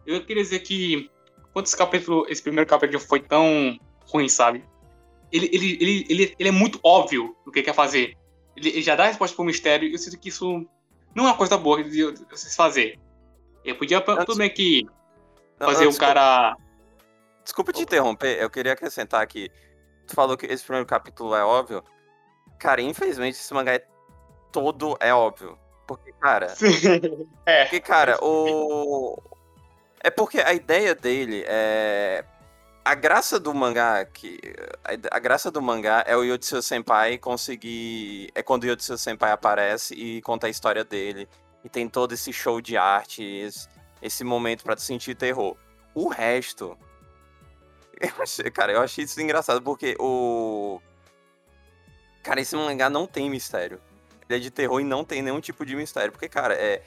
[0.06, 1.10] eu queria dizer que
[1.52, 4.64] quando esse capítulo, esse primeiro capítulo foi tão ruim, sabe?
[5.32, 8.16] Ele, ele, ele, ele, ele é muito óbvio o que quer fazer.
[8.58, 10.66] Ele, ele já dá a resposta pro mistério e eu sinto que isso
[11.14, 12.98] não é uma coisa boa de vocês fazer.
[13.64, 14.86] Eu podia, tudo bem que
[15.58, 16.56] Não, fazer não, o cara.
[17.44, 19.50] Desculpa te interromper, eu queria acrescentar aqui.
[20.06, 21.82] Tu falou que esse primeiro capítulo é óbvio.
[22.58, 23.86] Cara, infelizmente esse mangá é
[24.50, 25.58] todo é óbvio.
[25.86, 26.54] Porque, cara,
[27.46, 27.62] é.
[27.64, 29.18] porque, cara, o.
[30.02, 32.24] É porque a ideia dele é.
[32.88, 34.40] A graça do mangá, que.
[35.10, 38.30] a- graça do mangá é o Yotsuya Senpai conseguir.
[38.34, 41.28] É quando o Yotsuya Senpai aparece e conta a história dele.
[41.62, 43.68] E tem todo esse show de arte, esse,
[44.00, 45.54] esse momento tu sentir terror.
[45.94, 46.78] o resto.
[48.00, 50.80] Eu achei, cara, eu achei isso engraçado porque o.
[52.22, 53.82] Cara, esse mangá não tem mistério.
[54.26, 56.10] Ele é de terror e não tem nenhum tipo de mistério.
[56.10, 56.82] Porque, cara, é.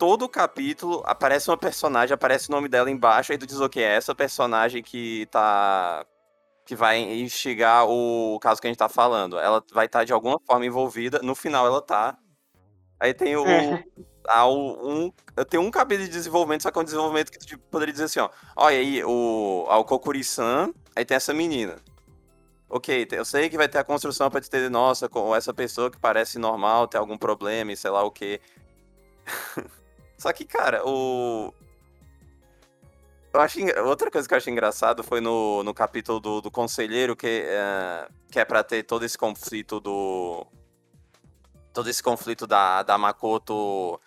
[0.00, 3.80] Todo capítulo aparece uma personagem, aparece o nome dela embaixo, aí tu diz o que
[3.80, 6.06] é essa personagem que tá.
[6.64, 9.38] que vai instigar o caso que a gente tá falando.
[9.38, 12.16] Ela vai estar tá, de alguma forma envolvida, no final ela tá.
[12.98, 13.44] Aí tem o.
[13.46, 13.84] É.
[14.26, 17.46] Ah, um, eu tenho um cabelo de desenvolvimento, só que é um desenvolvimento que tu
[17.46, 18.30] tipo, poderia dizer assim, ó.
[18.56, 21.76] Olha aí, o, o Kokuri-san, aí tem essa menina.
[22.70, 25.90] Ok, eu sei que vai ter a construção pra te ter, nossa, com essa pessoa
[25.90, 28.40] que parece normal, tem algum problema e sei lá o que.
[30.20, 31.50] só que, cara, o.
[33.32, 37.16] Eu acho, outra coisa que eu achei engraçado foi no, no capítulo do, do conselheiro,
[37.16, 40.46] que, uh, que é pra ter todo esse conflito do.
[41.72, 43.98] Todo esse conflito da, da Makoto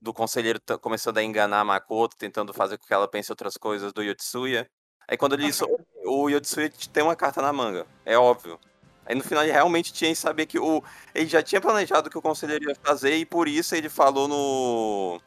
[0.00, 3.92] do conselheiro começando a enganar a Makoto, tentando fazer com que ela pense outras coisas
[3.92, 4.68] do Yotsuya.
[5.06, 5.62] Aí quando ele disse,
[6.04, 8.58] o Yotsuya tem uma carta na manga, é óbvio.
[9.06, 10.82] Aí no final ele realmente tinha que saber que o
[11.14, 14.26] ele já tinha planejado o que o conselheiro ia fazer e por isso ele falou
[14.26, 15.20] no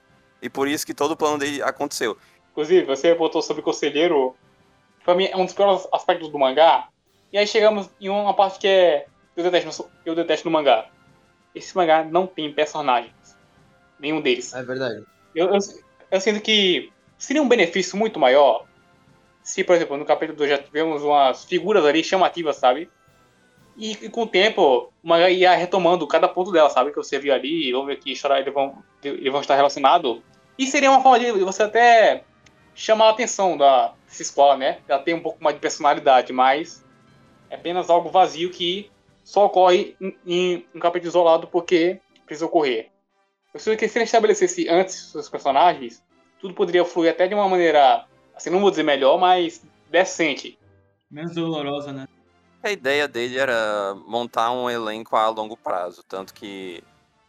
[0.44, 2.18] e por isso que todo o plano dele aconteceu.
[2.52, 4.36] Inclusive, você botou sobre o conselheiro,
[5.04, 6.90] pra mim é um dos piores aspectos do mangá.
[7.32, 10.88] E aí chegamos em uma parte que é eu detesto, eu detesto no mangá.
[11.56, 13.12] Esse mangá não tem personagem
[14.00, 14.54] nenhum deles.
[14.54, 15.04] É verdade.
[15.34, 15.60] Eu, eu,
[16.12, 18.66] eu, sinto que seria um benefício muito maior
[19.42, 22.90] se, por exemplo, no capítulo 2 já tivemos umas figuras ali chamativas, sabe?
[23.76, 26.92] E, e, com o tempo, o mangá ia retomando cada ponto dela, sabe?
[26.92, 30.22] Que você viu ali, vamos ver que história eles vão, eles vão estar relacionados.
[30.58, 32.24] E seria uma forma de você até
[32.76, 34.80] chamar a atenção da, dessa escola, né?
[34.88, 36.84] Ela tem um pouco mais de personalidade, mas
[37.50, 38.92] é apenas algo vazio que
[39.24, 42.90] só ocorre em, em um capítulo isolado porque precisa ocorrer.
[43.54, 46.04] Eu sinto que se ele estabelecesse antes seus personagens,
[46.40, 50.58] tudo poderia fluir até de uma maneira, assim, não vou dizer melhor, mas decente.
[51.10, 52.08] Menos dolorosa, né?
[52.64, 56.84] A ideia dele era montar um elenco a longo prazo, tanto que,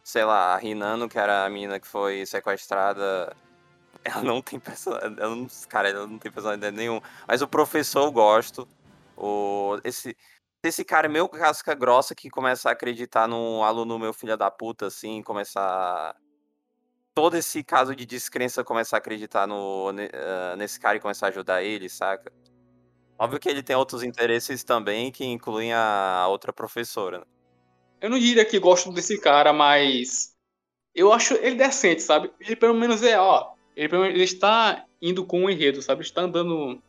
[0.05, 3.35] sei lá, a Rinano, que era a menina que foi sequestrada,
[4.05, 7.01] ela não tem personalidade, ela não, cara, ela não tem personalidade nenhum.
[7.27, 8.67] Mas o professor eu gosto,
[9.17, 10.15] o, esse,
[10.63, 14.87] esse cara meio casca grossa que começa a acreditar num aluno meu filho da puta,
[14.87, 16.15] assim, começar.
[17.15, 21.29] Todo esse caso de descrença começar a acreditar no, uh, nesse cara e começar a
[21.29, 22.31] ajudar ele, saca?
[23.17, 27.19] Óbvio que ele tem outros interesses também, que incluem a outra professora.
[27.19, 27.25] Né?
[28.05, 30.35] Eu não diria que gosto desse cara, mas
[30.93, 32.29] eu acho ele decente, sabe?
[32.39, 33.53] Ele pelo menos é, ó.
[33.75, 36.03] Ele, ele está indo com o enredo, sabe?
[36.03, 36.79] Está andando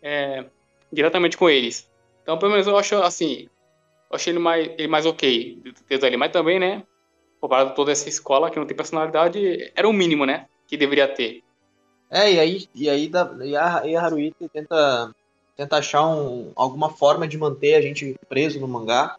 [0.00, 0.46] é,
[0.90, 1.86] diretamente com eles.
[2.22, 3.46] Então, pelo menos eu acho assim.
[4.10, 6.16] Eu achei ele mais, ele mais ok desde ali.
[6.16, 6.82] Mas também, né?
[7.42, 10.46] Comparado toda essa escola que não tem personalidade, era o mínimo, né?
[10.66, 11.42] Que deveria ter.
[12.10, 15.14] É, e aí, e aí da, e a, e a Haruhi tenta,
[15.58, 19.18] tenta achar um, alguma forma de manter a gente preso no mangá.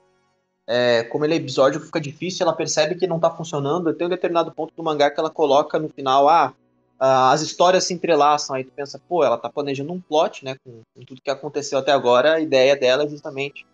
[0.67, 3.93] É, como ele é episódio, fica difícil, ela percebe que não tá funcionando.
[3.93, 6.54] Tem um determinado ponto do mangá que ela coloca no final, ah,
[6.99, 10.56] uh, as histórias se entrelaçam, aí tu pensa, pô, ela tá planejando um plot, né,
[10.63, 13.65] com, com tudo que aconteceu até agora, a ideia dela é justamente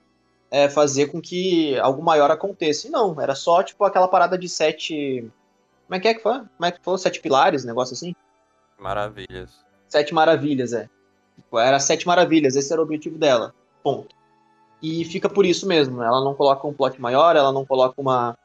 [0.50, 2.88] é, fazer com que algo maior aconteça.
[2.88, 5.32] E não, era só, tipo, aquela parada de sete...
[5.88, 6.40] Como é que é que foi?
[6.40, 6.98] Como é que foi?
[6.98, 8.14] Sete pilares, negócio assim?
[8.78, 9.52] Maravilhas.
[9.88, 10.90] Sete maravilhas, é.
[11.36, 13.54] Tipo, era sete maravilhas, esse era o objetivo dela.
[13.84, 14.16] Ponto.
[14.82, 16.02] E fica por isso mesmo.
[16.02, 18.38] Ela não coloca um plot maior, ela não coloca uma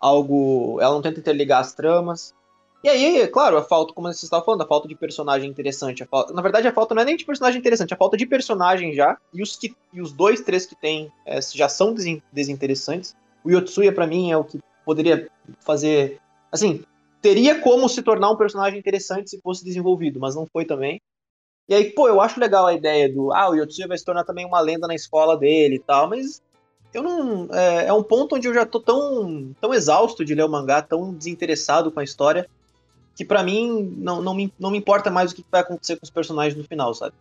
[0.00, 2.34] algo, ela não tenta interligar as tramas.
[2.82, 6.04] E aí, claro, a falta, como você estava falando, a falta de personagem interessante.
[6.04, 8.92] Falta, na verdade, a falta não é nem de personagem interessante, a falta de personagem
[8.92, 9.16] já.
[9.32, 11.94] E os, que, e os dois, três que tem é, já são
[12.32, 13.14] desinteressantes.
[13.44, 15.28] O Yotsuya, para mim, é o que poderia
[15.60, 16.20] fazer.
[16.50, 16.82] Assim,
[17.20, 21.00] teria como se tornar um personagem interessante se fosse desenvolvido, mas não foi também.
[21.68, 23.32] E aí, pô, eu acho legal a ideia do.
[23.32, 26.42] Ah, o Yotsuya vai se tornar também uma lenda na escola dele e tal, mas
[26.92, 27.48] eu não.
[27.52, 30.82] É, é, um ponto onde eu já tô tão, tão exausto de ler o mangá,
[30.82, 32.48] tão desinteressado com a história,
[33.14, 36.04] que para mim não, não, me, não me importa mais o que vai acontecer com
[36.04, 37.14] os personagens no final, sabe?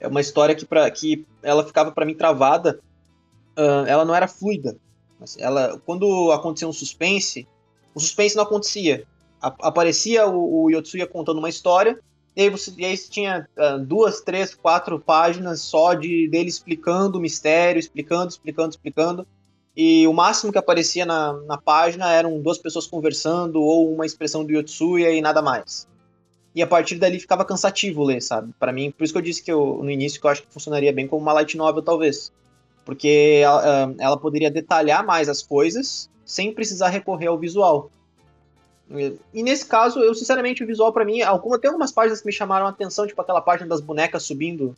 [0.00, 2.78] É uma história que, pra, que ela ficava para mim travada,
[3.56, 4.76] uh, ela não era fluida.
[5.38, 7.46] Ela, quando acontecia um suspense,
[7.94, 9.04] o suspense não acontecia.
[9.42, 11.98] A, aparecia o, o, Yotsuya contando uma história,
[12.38, 17.18] e aí você, e aí tinha uh, duas, três, quatro páginas só de dele explicando
[17.18, 19.26] o mistério, explicando, explicando, explicando
[19.80, 24.44] e o máximo que aparecia na, na página eram duas pessoas conversando ou uma expressão
[24.44, 25.86] do Yotsuya e nada mais.
[26.52, 28.52] E a partir dali ficava cansativo ler, sabe?
[28.58, 30.52] Para mim, por isso que eu disse que eu, no início que eu acho que
[30.52, 32.32] funcionaria bem como uma light novel, talvez.
[32.84, 37.90] Porque ela, ela poderia detalhar mais as coisas sem precisar recorrer ao visual.
[38.90, 42.32] E nesse caso, eu sinceramente, o visual para mim, alguma, tem algumas páginas que me
[42.32, 44.74] chamaram a atenção, tipo aquela página das bonecas subindo.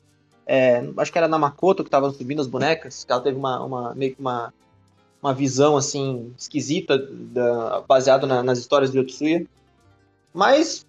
[0.46, 3.64] É, acho que era na Makoto que tava subindo as bonecas, que ela teve uma,
[3.64, 4.52] uma meio que uma,
[5.22, 9.46] uma visão assim esquisita da, baseado na, nas histórias de Yotsuya.
[10.34, 10.84] Mas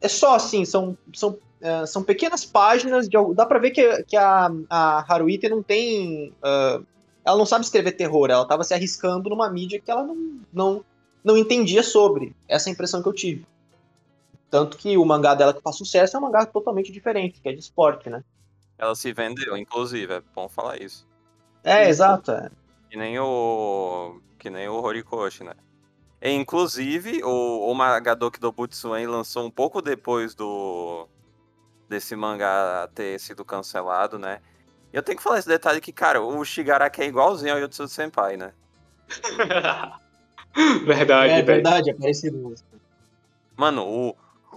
[0.00, 4.16] é só assim, são, são, é, são pequenas páginas, de, dá pra ver que, que
[4.16, 5.06] a, a
[5.48, 6.30] não tem.
[6.42, 6.84] Uh,
[7.24, 10.84] ela não sabe escrever terror, ela tava se arriscando numa mídia que ela não, não,
[11.22, 12.34] não entendia sobre.
[12.48, 13.46] Essa é a impressão que eu tive.
[14.50, 17.52] Tanto que o mangá dela que faz sucesso é um mangá totalmente diferente, que é
[17.52, 18.24] de esporte, né?
[18.76, 21.06] Ela se vendeu, inclusive, é bom falar isso.
[21.62, 22.32] É, exato.
[22.32, 22.50] É.
[22.88, 24.20] Que nem o.
[24.38, 25.54] Que nem o Horikoshi, né?
[26.20, 31.06] E, inclusive, o, o Magadoki do Butsuen lançou um pouco depois do
[31.88, 34.40] desse mangá ter sido cancelado, né?
[34.92, 37.88] E eu tenho que falar esse detalhe que, cara, o Shigaraki é igualzinho ao Yotsuya
[37.88, 38.52] Senpai, né?
[40.84, 42.54] verdade, É verdade, é parecido.
[43.56, 44.16] Mano, o,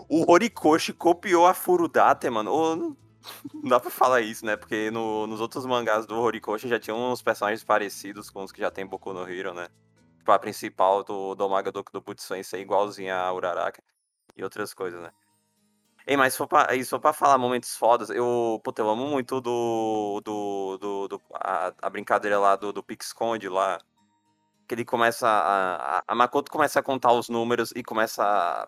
[0.10, 2.52] o Horikoshi copiou a Furudate, mano.
[2.52, 2.98] O- não,
[3.54, 4.56] não dá pra falar isso, né?
[4.56, 8.60] Porque no- nos outros mangás do Horikoshi já tinham uns personagens parecidos com os que
[8.62, 9.68] já tem Boku no Hero, né?
[10.18, 13.82] Tipo, a principal do, do Magadoku do Butsuen ser igualzinha a Uraraka
[14.38, 15.12] e outras coisas, né?
[16.08, 19.40] Ei, mas for pra, e for pra falar momentos fodas, eu, puta, eu amo muito
[19.40, 23.80] do, do, do, do- a, a brincadeira lá do, do Pix-Conde lá,
[24.68, 28.68] que ele começa a, a, Makoto começa a contar os números e começa a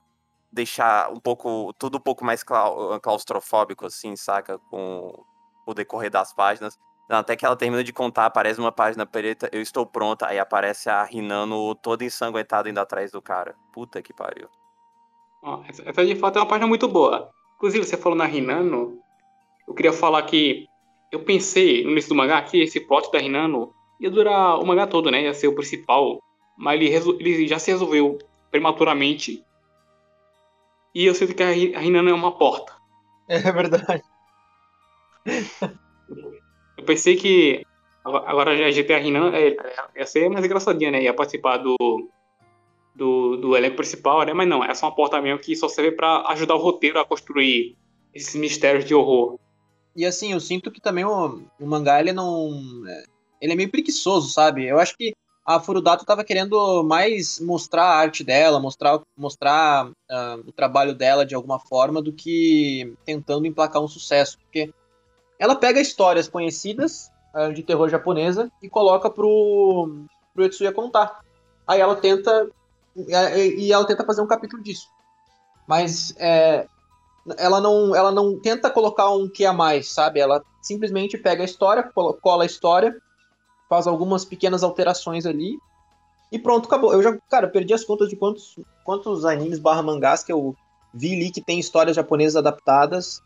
[0.51, 4.57] deixar um pouco, tudo um pouco mais clau- claustrofóbico, assim, saca?
[4.57, 5.13] Com
[5.65, 6.77] o decorrer das páginas.
[7.09, 10.89] Até que ela termina de contar, aparece uma página preta, eu estou pronta, aí aparece
[10.89, 13.55] a Rinano toda ensanguentada indo atrás do cara.
[13.71, 14.49] Puta que pariu.
[15.67, 17.29] Essa, essa de fato é uma página muito boa.
[17.57, 18.99] Inclusive, você falou na Rinano,
[19.67, 20.65] eu queria falar que
[21.11, 24.87] eu pensei no início do mangá que esse plot da Rinano ia durar o mangá
[24.87, 25.23] todo, né?
[25.23, 26.19] Ia ser o principal.
[26.57, 26.87] Mas ele,
[27.19, 28.17] ele já se resolveu
[28.51, 29.43] prematuramente.
[30.93, 32.73] E eu sinto que a a Rinano é uma porta.
[33.27, 34.03] É verdade.
[36.77, 37.65] Eu pensei que
[38.03, 39.55] agora- já GTA Rinan é,
[39.97, 41.01] ia ser mais engraçadinha, né?
[41.03, 41.75] Ia participar do,
[42.93, 44.33] do, do elenco principal, né?
[44.33, 47.05] Mas não, é só uma porta mesmo que só serve pra ajudar o roteiro a
[47.05, 47.75] construir
[48.13, 49.39] esses mistérios de horror.
[49.95, 52.49] E assim, eu sinto que também o, o mangá, ele não.
[53.41, 54.65] Ele é meio preguiçoso, sabe?
[54.65, 60.37] Eu acho que a Furudata tava querendo mais mostrar a arte dela, mostrar, mostrar ah,
[60.45, 64.39] o trabalho dela de alguma forma, do que tentando emplacar um sucesso.
[64.39, 64.73] Porque
[65.37, 71.23] ela pega histórias conhecidas ah, de terror japonesa e coloca pro, pro Etsuya contar.
[71.67, 72.49] Aí ela tenta.
[72.95, 74.87] E ela tenta fazer um capítulo disso.
[75.67, 76.65] Mas é,
[77.37, 80.19] ela não, ela não tenta colocar um que a mais, sabe?
[80.19, 81.83] Ela simplesmente pega a história,
[82.21, 82.95] cola a história,
[83.75, 85.59] faz algumas pequenas alterações ali
[86.31, 86.93] e pronto, acabou.
[86.93, 90.55] Eu já, cara, perdi as contas de quantos, quantos animes barra mangás que eu
[90.93, 93.21] vi ali que tem histórias japonesas adaptadas,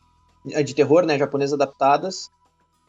[0.51, 2.29] eh, de terror, né, japonesas adaptadas,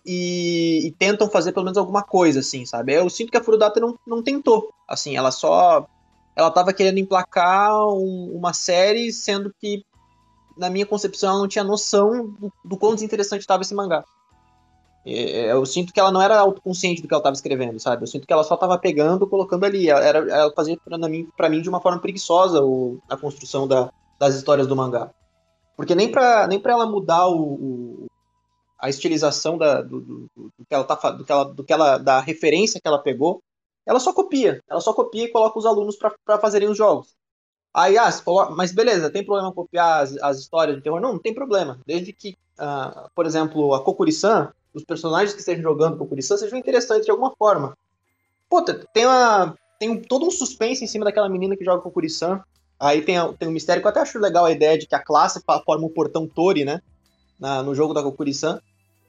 [0.07, 2.95] e, e tentam fazer pelo menos alguma coisa, assim, sabe?
[2.95, 5.87] Eu sinto que a Furudata não, não tentou, assim, ela só...
[6.35, 9.85] Ela tava querendo emplacar um- uma série, sendo que
[10.57, 14.05] na minha concepção, ela não tinha noção do, do quão desinteressante estava esse mangá.
[15.05, 18.03] É, Eu sinto que ela não era autoconsciente do que ela estava escrevendo, sabe?
[18.03, 19.89] Eu sinto que ela só estava pegando, colocando ali.
[19.91, 24.35] Era, ela fazia para mim, mim de uma forma preguiçosa o, a construção da- das
[24.35, 25.11] histórias do mangá.
[25.77, 28.07] Porque nem para nem ela mudar o, o-
[28.79, 31.99] a estilização da, do, do- do que ela tá, do que ela, do que ela,
[31.99, 33.43] da referência que ela pegou,
[33.87, 34.61] ela só copia.
[34.69, 37.15] Ela só copia e coloca os alunos para fazerem os jogos.
[37.75, 41.01] Aí, ah, coloca- mas beleza, tem problema copiar as, as histórias de terror?
[41.01, 41.81] Não, não tem problema.
[41.87, 47.05] Desde que, ah, por exemplo, a Kokuri-san, os personagens que estejam jogando Kokuri-san sejam interessantes
[47.05, 47.77] de alguma forma.
[48.49, 52.43] Puta, tem, uma, tem um- todo um suspense em cima daquela menina que joga Kokuri-san.
[52.79, 55.03] Aí tem, tem um mistério que eu até acho legal a ideia de que a
[55.03, 56.81] classe forma um portão Tori, né?
[57.39, 58.61] na- no jogo da Kokuri-san.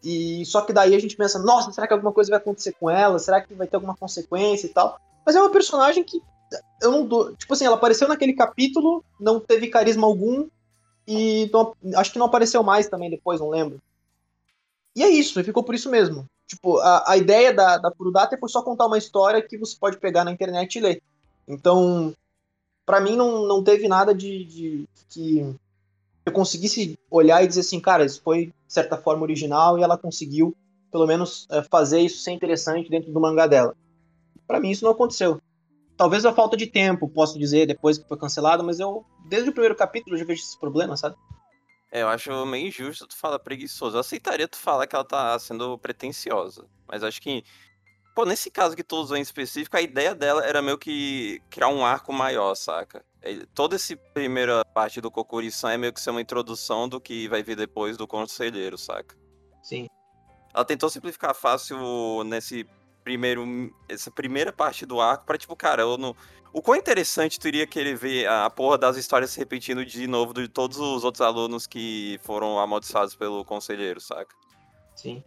[0.03, 2.89] E só que daí a gente pensa, nossa, será que alguma coisa vai acontecer com
[2.89, 3.19] ela?
[3.19, 4.97] Será que vai ter alguma consequência e tal?
[5.25, 6.21] Mas é uma personagem que
[6.81, 7.35] eu não dou.
[7.35, 10.47] Tipo assim, ela apareceu naquele capítulo, não teve carisma algum,
[11.07, 13.79] e não- acho que não apareceu mais também depois, não lembro.
[14.95, 16.25] E é isso, e ficou por isso mesmo.
[16.47, 19.97] Tipo, a, a ideia da, da Furudata foi só contar uma história que você pode
[19.97, 21.01] pegar na internet e ler.
[21.47, 22.13] Então,
[22.85, 25.55] pra mim não, não teve nada de, de que
[26.25, 29.97] eu conseguisse olhar e dizer assim, cara, isso foi de certa forma original e ela
[29.97, 30.55] conseguiu,
[30.91, 33.75] pelo menos, eh, fazer isso ser interessante dentro do mangá dela.
[34.45, 35.41] Pra mim isso não aconteceu.
[35.95, 39.53] Talvez a falta de tempo, posso dizer, depois que foi cancelado, mas eu, desde o
[39.53, 41.15] primeiro capítulo, já vejo esse problema, sabe?
[41.91, 43.97] É, eu acho meio injusto tu falar preguiçoso.
[43.97, 46.65] Eu aceitaria tu falar que ela tá sendo pretensiosa.
[46.87, 47.43] Mas acho que.
[48.15, 51.67] Pô, nesse caso que tu usou em específico, a ideia dela era meio que criar
[51.69, 53.03] um arco maior, saca?
[53.23, 57.27] ele- toda essa primeira parte do Kokuri-san é meio que ser uma introdução do que
[57.27, 59.15] vai vir depois do Conselheiro, saca?
[59.61, 59.87] Sim.
[60.53, 62.65] Ela tentou simplificar fácil nesse
[63.03, 63.45] primeiro.
[63.87, 66.15] Essa primeira parte do arco pra, tipo, cara, eu não.
[66.53, 70.33] O quão interessante tu iria querer ver a porra das histórias se repetindo de novo
[70.33, 74.35] de todos os outros alunos que foram amaldiçoados pelo conselheiro, saca?
[74.95, 75.23] Sim.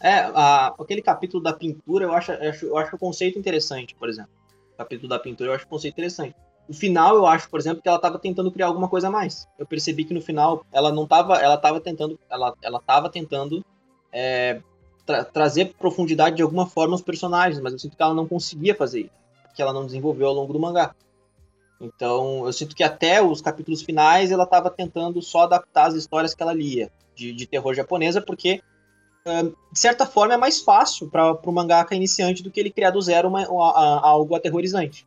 [0.00, 3.94] É, a- aquele capítulo da pintura, eu acho, eu acho, eu acho o conceito interessante,
[3.94, 4.30] por exemplo.
[4.74, 6.34] O capítulo da pintura, eu acho o conceito interessante.
[6.68, 9.46] No final, eu acho, por exemplo, que ela estava tentando criar alguma coisa a mais.
[9.58, 13.64] Eu percebi que no final, ela não estava, ela tava tentando, ela, ela tava tentando
[14.12, 14.60] é,
[15.04, 18.74] tra- trazer profundidade de alguma forma aos personagens, mas eu sinto que ela não conseguia
[18.74, 19.10] fazer isso,
[19.54, 20.94] que ela não desenvolveu ao longo do mangá.
[21.80, 26.34] Então, eu sinto que até os capítulos finais ela estava tentando só adaptar as histórias
[26.34, 28.62] que ela lia de, de terror japonesa, porque
[29.72, 33.00] de certa forma, é mais fácil para o mangaka iniciante do que ele criar do
[33.02, 35.06] zero uma- uma- a- algo aterrorizante.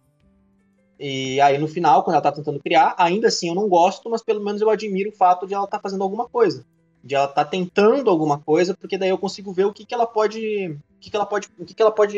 [0.99, 4.21] E aí, no final, quando ela tá tentando criar, ainda assim eu não gosto, mas
[4.21, 6.65] pelo menos eu admiro o fato de ela estar fazendo alguma coisa.
[7.03, 10.05] De ela estar tentando alguma coisa, porque daí eu consigo ver o que, que ela
[10.05, 10.77] pode.
[11.03, 11.49] Que, que ela pode.
[11.59, 12.17] O que, que ela pode.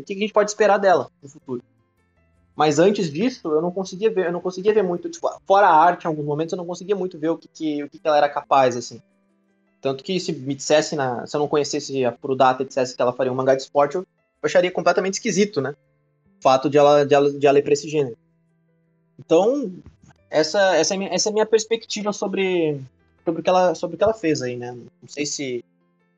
[0.00, 1.62] O que, que a gente pode esperar dela no futuro.
[2.56, 5.76] Mas antes disso, eu não conseguia ver, eu não conseguia ver muito, tipo, fora a
[5.76, 8.08] arte, em alguns momentos, eu não conseguia muito ver o que, que, o que, que
[8.08, 9.02] ela era capaz, assim.
[9.82, 13.02] Tanto que se me dissesse, na, se eu não conhecesse a Purudata e dissesse que
[13.02, 14.06] ela faria um mangá de esporte, eu
[14.42, 15.74] acharia completamente esquisito, né?
[16.38, 18.16] O fato de ela, de ela, de ela ir pra esse gênero.
[19.18, 19.70] Então,
[20.30, 22.80] essa, essa, é, minha, essa é a minha perspectiva sobre,
[23.22, 24.72] sobre, o que ela, sobre o que ela fez aí, né?
[24.72, 25.62] Não sei se.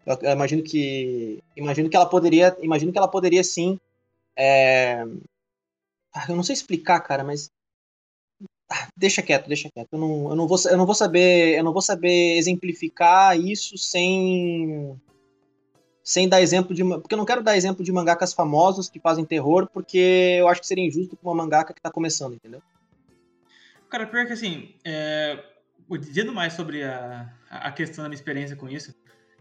[0.06, 1.42] Eu, imagino que.
[1.56, 2.56] Imagino que ela poderia.
[2.60, 3.78] Imagino que ela poderia sim.
[4.36, 5.04] é,
[6.14, 7.50] ah, eu não sei explicar, cara, mas
[8.70, 9.88] ah, deixa quieto, deixa quieto.
[9.92, 13.78] Eu não, eu não, vou, eu não vou saber, eu não vou saber exemplificar isso
[13.78, 14.98] sem
[16.02, 19.26] sem dar exemplo de, porque eu não quero dar exemplo de mangakas famosos que fazem
[19.26, 22.62] terror, porque eu acho que seria injusto com uma mangaka que tá começando, entendeu?
[23.90, 25.38] Cara, pior que assim, é,
[26.00, 28.94] dizendo mais sobre a, a questão da minha experiência com isso,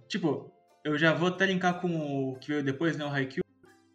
[0.08, 0.52] tipo,
[0.84, 3.44] eu já vou até linkar com o que veio depois, né, o Haikyuu.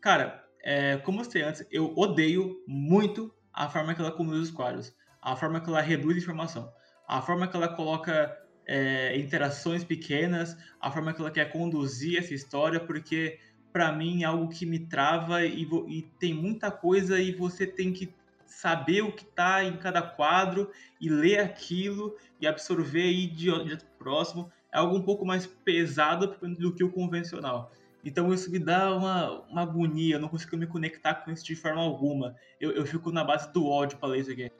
[0.01, 4.51] Cara, é, como eu sei antes, eu odeio muito a forma que ela conduz os
[4.51, 6.73] quadros, a forma que ela reduz informação,
[7.09, 12.35] a forma que ela coloca é, interações pequenas, a forma que ela quer conduzir essa
[12.35, 13.39] história, porque
[13.73, 17.93] para mim é algo que me trava e, e, tem muita coisa e você tem
[17.93, 18.15] que
[18.47, 20.71] saber o que está em cada quadro
[21.01, 24.53] e ler aquilo e absorver e ir de, de próximo.
[24.73, 27.71] É algo um pouco mais pesado do que o convencional.
[28.05, 31.55] Então isso me dá uma, uma agonia, eu não consigo me conectar com isso de
[31.55, 32.35] forma alguma.
[32.61, 34.51] Eu, eu fico na base do ódio para isso aqui.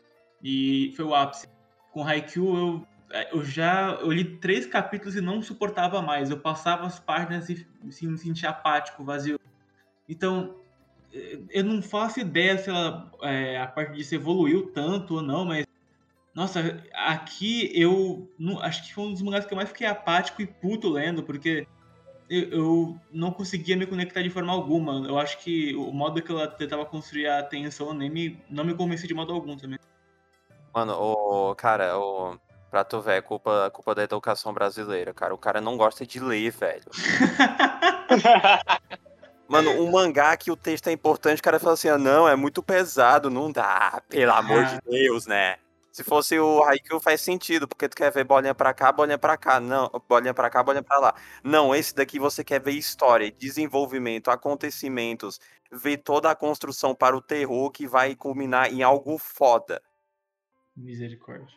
[0.43, 1.49] E foi o ápice.
[1.93, 2.87] Com Haikyuu eu,
[3.33, 6.31] eu já eu li três capítulos e não suportava mais.
[6.31, 9.41] Eu passava as páginas e assim, me sentia apático, vazio.
[10.09, 10.57] Então,
[11.51, 15.67] eu não faço ideia se ela, é, a parte disso evoluiu tanto ou não, mas
[16.35, 20.41] nossa, aqui eu não, acho que foi um dos mangás que eu mais fiquei apático
[20.41, 21.67] e puto lendo, porque
[22.29, 25.07] eu, eu, não conseguia me conectar de forma alguma.
[25.07, 28.75] Eu acho que o modo que ela tentava construir a atenção nem me, não me
[28.75, 29.79] convencia de modo algum também.
[30.75, 32.39] Mano, o cara, o
[32.71, 35.35] pra tu ver, é culpa, culpa da educação brasileira, cara.
[35.35, 36.87] O cara não gosta de ler, velho.
[39.47, 42.35] Mano, um mangá que o texto é importante, o cara fala assim: ah, não, é
[42.35, 45.59] muito pesado, não dá, pelo amor de Deus, né?
[45.93, 49.37] Se fosse o Haikyuu faz sentido, porque tu quer ver bolinha pra cá, bolinha pra
[49.37, 51.15] cá, não, bolinha pra cá, bolinha pra lá.
[51.45, 55.39] Não, esse daqui você quer ver história, desenvolvimento, acontecimentos,
[55.71, 59.83] ver toda a construção para o terror que vai culminar em algo foda.
[60.75, 61.55] Misericórdia.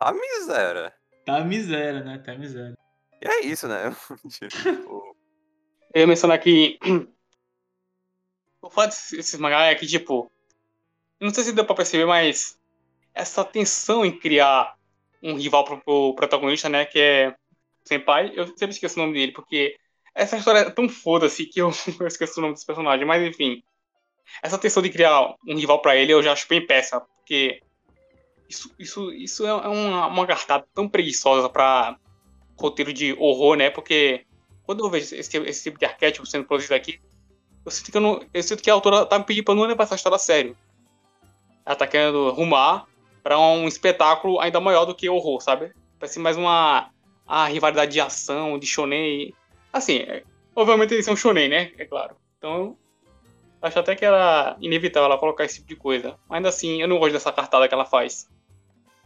[0.00, 0.92] Tá miséria.
[1.24, 2.18] Tá miséria, né?
[2.18, 2.74] Tá miséria.
[3.22, 3.94] E é isso, né?
[4.50, 5.16] tipo...
[5.94, 6.76] Eu ia mencionar que
[8.60, 10.28] o fato desses mangá é que, tipo,
[11.20, 12.58] não sei se deu pra perceber, mas
[13.16, 14.76] essa tensão em criar
[15.22, 17.34] um rival pro, pro protagonista, né, que é
[17.82, 19.76] Senpai, eu sempre esqueço o nome dele, porque
[20.14, 23.62] essa história é tão foda-se que eu, eu esqueço o nome desse personagem, mas enfim.
[24.42, 27.60] Essa tensão de criar um rival para ele eu já acho bem péssima, porque
[28.48, 31.96] isso, isso, isso é uma, uma cartada tão preguiçosa para
[32.58, 33.70] roteiro de horror, né?
[33.70, 34.26] Porque
[34.64, 37.00] quando eu vejo esse, esse tipo de arquétipo sendo produzido aqui,
[37.64, 39.62] eu sinto que, eu não, eu sinto que a autora tá me pedindo pra não
[39.62, 40.56] levar essa história a sério.
[41.64, 42.86] Ela tá querendo rumar
[43.26, 45.72] para um espetáculo ainda maior do que horror, sabe?
[45.98, 46.90] Parece mais uma
[47.26, 49.34] a rivalidade de ação, de shonen.
[49.72, 50.22] Assim, é,
[50.54, 51.72] obviamente eles são shonen, né?
[51.76, 52.14] É claro.
[52.38, 52.78] Então,
[53.60, 56.16] acho até que era inevitável ela colocar esse tipo de coisa.
[56.30, 58.28] Ainda assim, eu não gosto dessa cartada que ela faz.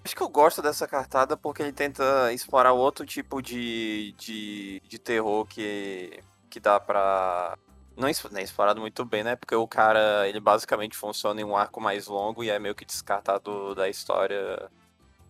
[0.04, 4.98] Acho que eu gosto dessa cartada porque ele tenta explorar outro tipo de, de, de
[4.98, 7.56] terror que, que dá pra,
[8.00, 9.36] não é nem explorado muito bem, né?
[9.36, 12.84] Porque o cara, ele basicamente funciona em um arco mais longo e é meio que
[12.84, 14.70] descartado da história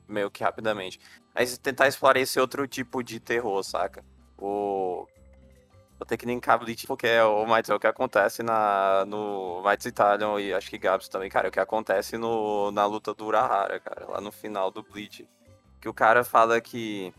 [0.08, 1.00] meio que rapidamente.
[1.34, 4.04] Mas tentar explorar esse outro tipo de terror, saca?
[4.38, 5.06] O
[6.00, 9.62] Vou ter que linkar Bleach porque é o, mais, é o que acontece na, no
[9.62, 11.48] Mights Italian e acho que Gabs também, cara.
[11.48, 15.28] É o que acontece no, na luta do Urahara, cara, lá no final do Bleach.
[15.78, 17.12] Que o cara fala que.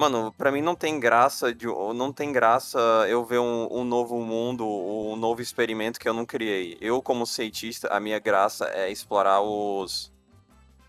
[0.00, 4.18] Mano, pra mim não tem graça de, não tem graça eu ver um, um novo
[4.22, 6.78] mundo, um novo experimento que eu não criei.
[6.80, 10.10] Eu, como cientista, a minha graça é explorar os.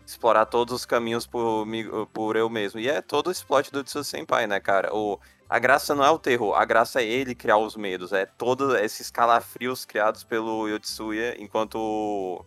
[0.06, 1.66] Explorar todos os caminhos por,
[2.10, 2.80] por eu mesmo.
[2.80, 4.88] E é todo o explode do Tsu Senpai, né, cara?
[4.96, 8.24] O, a graça não é o terror, a graça é ele criar os medos, é
[8.24, 12.42] todos esses calafrios criados pelo Yotsuya, enquanto o,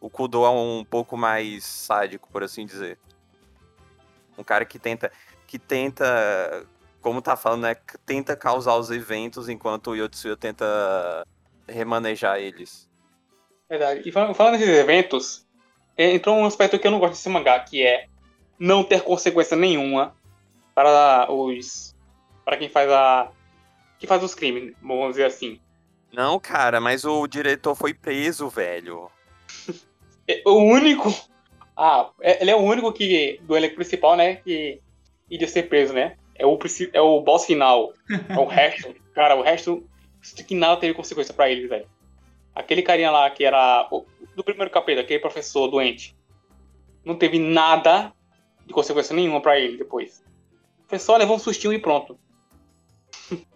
[0.00, 2.98] o Kudo é um pouco mais sádico, por assim dizer.
[4.36, 5.12] Um cara que tenta,
[5.52, 6.66] que tenta,
[7.02, 7.76] como tá falando, né,
[8.06, 10.64] tenta causar os eventos, enquanto o Yotsuya tenta
[11.68, 12.88] remanejar eles.
[13.68, 14.00] Verdade.
[14.08, 15.46] E falando, falando desses eventos,
[15.94, 18.06] entrou um aspecto que eu não gosto desse mangá, que é
[18.58, 20.16] não ter consequência nenhuma
[20.74, 21.94] para os
[22.46, 23.30] para quem faz a.
[23.98, 25.60] que faz os crimes, vamos dizer assim.
[26.10, 29.10] Não, cara, mas o diretor foi preso, velho.
[30.28, 31.12] É, o único.
[31.76, 33.40] Ah, é, ele é o único que.
[33.42, 34.36] do elenco principal, né?
[34.36, 34.80] Que
[35.32, 36.16] iria ser preso, né?
[36.34, 36.58] É o,
[36.92, 37.92] é o boss final.
[38.28, 38.94] É o resto.
[39.14, 39.82] Cara, o resto.
[40.46, 41.86] Que nada teve consequência para ele, velho.
[42.54, 43.88] Aquele carinha lá que era.
[44.36, 46.14] Do primeiro capítulo, aquele professor doente.
[47.04, 48.12] Não teve nada
[48.66, 50.22] de consequência nenhuma para ele depois.
[50.86, 52.18] Foi só levar um sustinho e pronto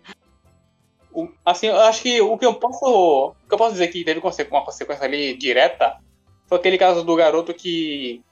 [1.44, 2.84] assim, eu acho que o que eu posso.
[2.84, 5.98] O que eu posso dizer que teve uma consequência ali direta
[6.46, 8.22] foi aquele caso do garoto que.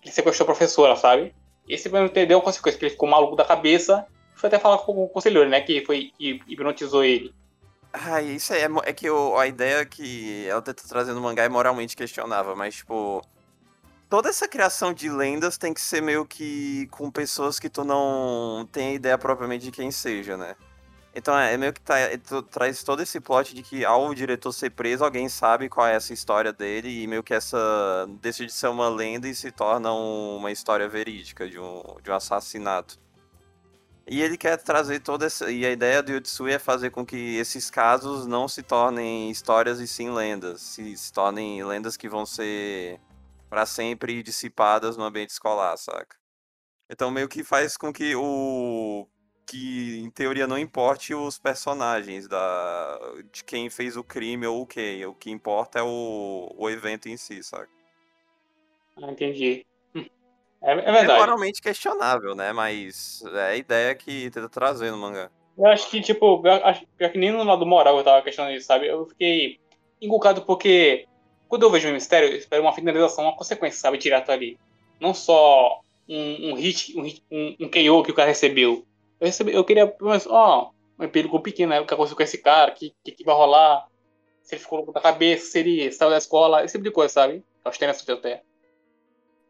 [0.00, 1.34] que sequestrou a professora, sabe?
[1.68, 4.06] Esse vai entender uma consequência, que ele ficou maluco da cabeça.
[4.34, 5.60] Foi até falar com o conselheiro, né?
[5.60, 7.34] Que foi que hipnotizou ele.
[7.92, 11.48] Ah, isso é, é que o, a ideia que ela tenta trazer no mangá é
[11.48, 13.22] moralmente questionável, mas tipo.
[14.10, 18.68] Toda essa criação de lendas tem que ser meio que com pessoas que tu não
[18.70, 20.54] tem ideia propriamente de quem seja, né?
[21.14, 22.18] Então é, é meio que tá, é,
[22.50, 26.12] traz todo esse plot de que ao diretor ser preso, alguém sabe qual é essa
[26.12, 27.56] história dele e meio que essa
[28.20, 32.14] decide ser uma lenda e se torna um, uma história verídica de um, de um
[32.14, 32.98] assassinato.
[34.06, 35.50] E ele quer trazer toda essa.
[35.50, 39.80] E a ideia do Yutsui é fazer com que esses casos não se tornem histórias
[39.80, 40.60] e sim lendas.
[40.60, 43.00] Se, se tornem lendas que vão ser
[43.48, 46.16] para sempre dissipadas no ambiente escolar, saca?
[46.90, 49.08] Então meio que faz com que o
[49.46, 52.98] que em teoria não importe os personagens da
[53.32, 55.04] de quem fez o crime ou o que.
[55.06, 57.68] O que importa é o, o evento em si, sabe?
[58.96, 59.66] Ah, entendi.
[60.62, 61.10] É, é verdade.
[61.10, 62.52] É moralmente questionável, né?
[62.52, 65.30] Mas é a ideia que tenta trazer no mangá.
[65.56, 68.88] Eu acho que, tipo, acho que nem no lado moral eu tava questionando isso, sabe?
[68.88, 69.60] Eu fiquei
[70.00, 71.06] inculcado porque
[71.48, 73.98] quando eu vejo um mistério, eu espero uma finalização, uma consequência, sabe?
[73.98, 74.58] Direto ali.
[74.98, 78.84] Não só um, um hit, um, hit, um, um KO que o cara recebeu.
[79.20, 81.80] Eu, recebi, eu queria, mas, ó, um empírico pequeno, né?
[81.80, 83.86] O que aconteceu com esse cara, o que, que, que, vai rolar,
[84.42, 87.12] se ele ficou louco da cabeça, se ele saiu da escola, esse tipo de coisa,
[87.12, 87.44] sabe?
[87.64, 88.42] Eu acho interessante até.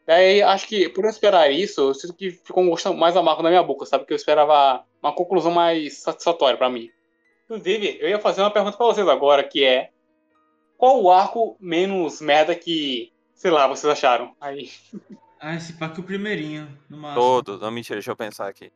[0.06, 3.42] Daí, acho que por eu esperar isso, eu sinto que ficou um gosto mais amargo
[3.42, 4.04] na minha boca, sabe?
[4.04, 6.90] Que eu esperava uma conclusão mais satisfatória para mim.
[7.44, 9.90] Inclusive, eu ia fazer uma pergunta para vocês agora, que é
[10.76, 14.34] qual o arco menos merda que, sei lá, vocês acharam?
[14.40, 14.70] Aí.
[15.40, 17.20] Ah, esse pack é o primeirinho, no máximo.
[17.20, 18.72] Todo, não mentira, deixa eu pensar aqui.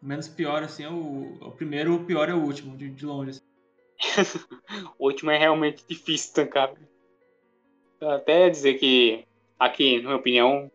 [0.00, 3.30] Menos pior, assim, é o, o primeiro, o pior é o último, de, de longe.
[3.30, 4.38] Assim.
[4.98, 6.72] o último é realmente difícil tancar.
[8.00, 9.24] Até dizer que,
[9.58, 10.70] aqui, na minha opinião,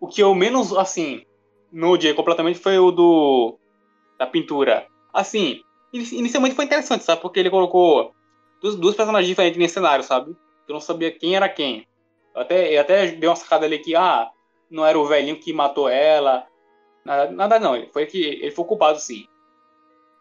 [0.00, 1.24] o que eu menos, assim,
[1.70, 3.58] no odiei completamente foi o do.
[4.18, 4.86] da pintura.
[5.12, 5.62] Assim,
[5.92, 7.20] inicialmente foi interessante, sabe?
[7.20, 8.14] Porque ele colocou
[8.60, 10.36] duas, duas personagens diferentes nesse cenário, sabe?
[10.66, 11.86] Eu não sabia quem era quem.
[12.34, 14.30] Eu até, eu até dei uma sacada ali que, ah,
[14.70, 16.46] não era o velhinho que matou ela,
[17.04, 19.26] Nada, nada não, ele foi que ele foi culpado sim.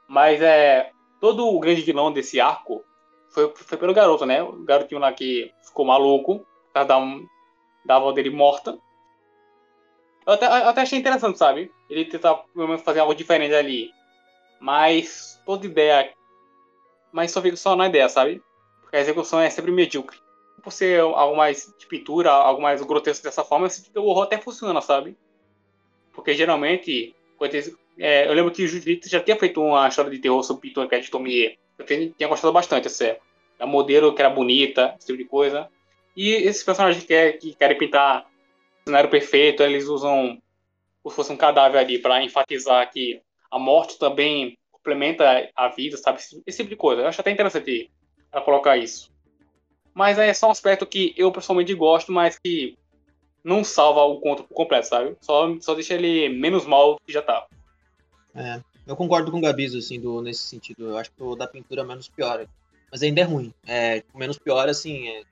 [0.08, 2.84] Mas é todo o grande vilão desse arco
[3.34, 4.44] foi, foi pelo garoto, né?
[4.44, 8.78] O garotinho lá que ficou maluco, da, da avó dele morta.
[10.26, 11.72] Eu até, eu até achei interessante, sabe?
[11.90, 13.92] Ele tentar pelo menos fazer algo diferente ali.
[14.62, 16.14] Mas toda ideia.
[17.12, 18.42] Mas só fica só na ideia, sabe?
[18.82, 20.18] Porque a execução é sempre medíocre.
[20.62, 24.80] Por ser algo mais de pintura, algo mais grotesco dessa forma, o horror até funciona,
[24.80, 25.18] sabe?
[26.14, 27.16] Porque geralmente,
[27.98, 30.88] é, eu lembro que o Jujutsu já tinha feito uma história de terror sobre Piton
[30.88, 31.58] que é de.
[31.78, 33.18] Eu tinha gostado bastante, essa
[33.60, 35.68] A modelo que era bonita, esse tipo de coisa.
[36.16, 38.26] E esses personagens que, é, que querem pintar
[38.82, 40.40] o cenário perfeito, eles usam
[41.02, 45.98] como se fosse um cadáver ali para enfatizar que a morte também complementa a vida,
[45.98, 46.20] sabe?
[46.46, 47.02] Esse tipo de coisa.
[47.02, 47.92] Eu acho até interessante
[48.32, 49.12] ela colocar isso.
[49.94, 52.78] Mas é só um aspecto que eu pessoalmente gosto, mas que
[53.44, 55.18] não salva o conto por completo, sabe?
[55.22, 57.46] Só, só deixa ele menos mal do que já tá.
[58.36, 60.90] É, eu concordo com o Gabizo, assim, do, nesse sentido.
[60.90, 62.46] Eu acho que o da pintura é menos pior.
[62.92, 63.54] Mas ainda é ruim.
[63.68, 65.24] É, menos pior, assim, é,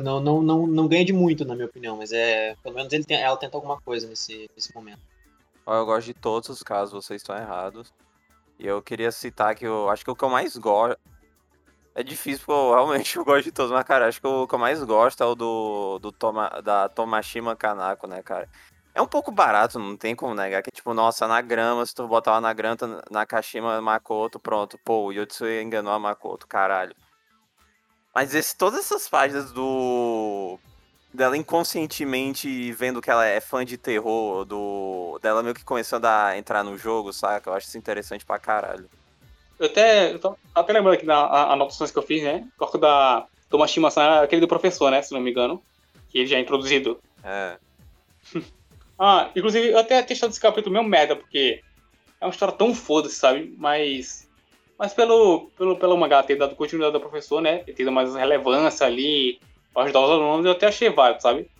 [0.00, 1.96] não, não, não, não ganha de muito, na minha opinião.
[1.96, 5.00] Mas é, pelo menos ele tem, ela tenta alguma coisa nesse, nesse momento.
[5.66, 7.92] Eu gosto de todos os casos, vocês estão errados.
[8.58, 10.98] E eu queria citar que eu acho que o que eu mais gosto.
[11.94, 14.54] É difícil, porque eu realmente eu gosto de todos, mas, cara, acho que o que
[14.54, 18.48] eu mais gosto é o do, do Toma, da Tomashima Kanako, né, cara?
[18.94, 20.60] É um pouco barato, não tem como negar.
[20.62, 22.76] Que tipo, nossa, na grama, se tu botar lá na grama,
[23.10, 24.76] na Kashima Makoto, pronto.
[24.84, 26.96] Pô, o Yotsui enganou a Makoto, caralho.
[28.14, 30.58] Mas esse, todas essas páginas do.
[31.14, 35.18] dela inconscientemente vendo que ela é fã de terror, do.
[35.22, 37.50] dela meio que começando a entrar no jogo, saca?
[37.50, 38.90] Eu acho isso interessante pra caralho.
[39.58, 40.12] Eu até.
[40.12, 42.46] Eu tô até lembrando aqui das anotações que eu fiz, né?
[42.54, 45.02] O corpo da Tomashima-san é aquele do professor, né?
[45.02, 45.62] Se não me engano.
[46.08, 47.00] Que ele já é introduzido.
[47.24, 47.56] É.
[48.98, 51.60] ah, inclusive, eu até achado esse capítulo meio merda, porque
[52.20, 53.54] é uma história tão foda-se, sabe?
[53.56, 54.28] Mas.
[54.78, 57.58] Mas pelo, pelo, pelo mangá ter dado continuidade ao professor, né?
[57.58, 59.40] Ter tido mais relevância ali
[59.74, 61.50] pra ajudar os alunos, eu até achei válido, sabe?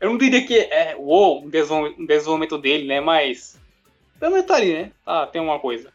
[0.00, 3.00] Eu não diria que é, uou, um desenvolvimento dele, né?
[3.00, 3.58] Mas.
[4.20, 4.92] Pelo menos tá ali, né?
[5.04, 5.92] Ah, tem uma coisa.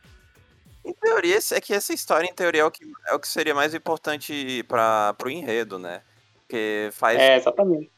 [0.86, 3.55] Em teoria, é que essa história, em teoria, é o que, é o que seria
[3.55, 6.01] mais importante para o enredo, né?
[6.39, 7.17] Porque faz.
[7.19, 7.89] É, exatamente.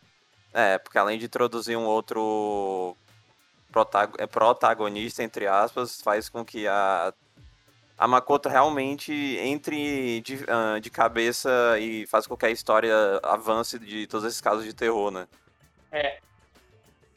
[0.53, 2.95] É, porque além de introduzir um outro
[4.17, 7.13] é, protagonista, entre aspas, faz com que a,
[7.97, 9.11] a Makoto realmente
[9.41, 10.39] entre de,
[10.81, 15.11] de cabeça e faz com que a história avance de todos esses casos de terror,
[15.11, 15.27] né?
[15.91, 16.19] É.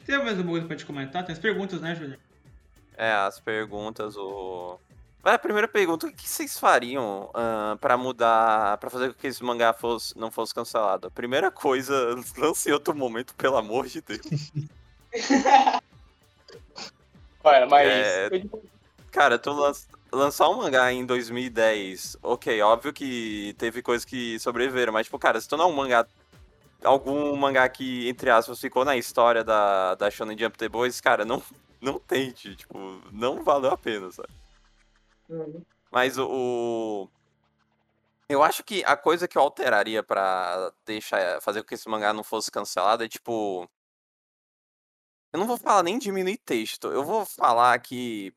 [0.05, 1.23] Tem mais alguma coisa pra gente comentar?
[1.23, 2.19] Tem as perguntas, né, Júlio?
[2.97, 4.79] É, as perguntas, o.
[5.23, 9.43] A primeira pergunta, o que vocês fariam uh, para mudar, para fazer com que esse
[9.43, 11.07] mangá fosse, não fosse cancelado?
[11.07, 11.93] A primeira coisa,
[12.37, 14.51] lance em outro momento, pelo amor de Deus.
[17.43, 17.87] Olha, mas...
[17.87, 18.29] É...
[19.11, 24.93] Cara, tu lança, lançar um mangá em 2010, ok, óbvio que teve coisas que sobreviveram,
[24.93, 26.07] mas, tipo, cara, se tu não é um mangá
[26.83, 31.25] algum mangá que, entre aspas, ficou na história da, da Shonen Jump The Boys, cara,
[31.25, 31.41] não,
[31.81, 34.29] não tente, tipo, não valeu a pena, sabe?
[35.29, 35.63] Uhum.
[35.91, 37.09] Mas o,
[38.27, 41.41] Eu acho que a coisa que eu alteraria para deixar.
[41.41, 43.69] fazer com que esse mangá não fosse cancelado é tipo.
[45.31, 46.87] Eu não vou falar nem diminuir texto.
[46.87, 48.33] Eu vou falar que.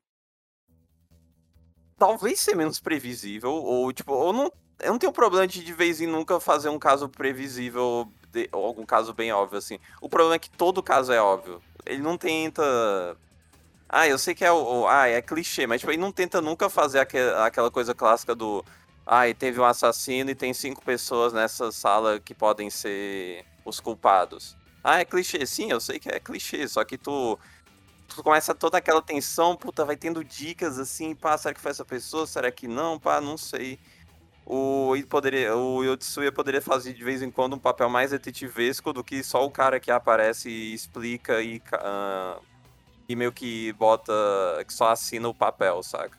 [1.96, 3.52] Talvez ser menos previsível.
[3.52, 6.78] Ou, tipo, eu não, eu não tenho problema de de vez em nunca fazer um
[6.78, 8.10] caso previsível.
[8.30, 9.78] De, ou algum caso bem óbvio, assim.
[10.00, 11.62] O problema é que todo caso é óbvio.
[11.84, 12.62] Ele não tenta
[13.92, 14.88] ah, eu sei que é o.
[14.88, 18.64] Ah, é clichê, mas tipo, ele não tenta nunca fazer aquel, aquela coisa clássica do.
[19.06, 23.80] Ah, e teve um assassino e tem cinco pessoas nessa sala que podem ser os
[23.80, 24.56] culpados.
[24.82, 25.44] Ah, é clichê.
[25.44, 27.38] Sim, eu sei que é clichê, só que tu.
[28.08, 31.84] Tu começa toda aquela tensão, puta, vai tendo dicas assim, pá, será que foi essa
[31.84, 32.26] pessoa?
[32.26, 32.98] Será que não?
[32.98, 33.78] Pá, não sei.
[34.46, 39.04] O, poderia, o Yotsuya poderia fazer de vez em quando um papel mais detetivesco do
[39.04, 42.42] que só o cara que aparece e explica e uh,
[43.12, 44.12] e meio que bota.
[44.66, 46.18] que só assina o papel, saca?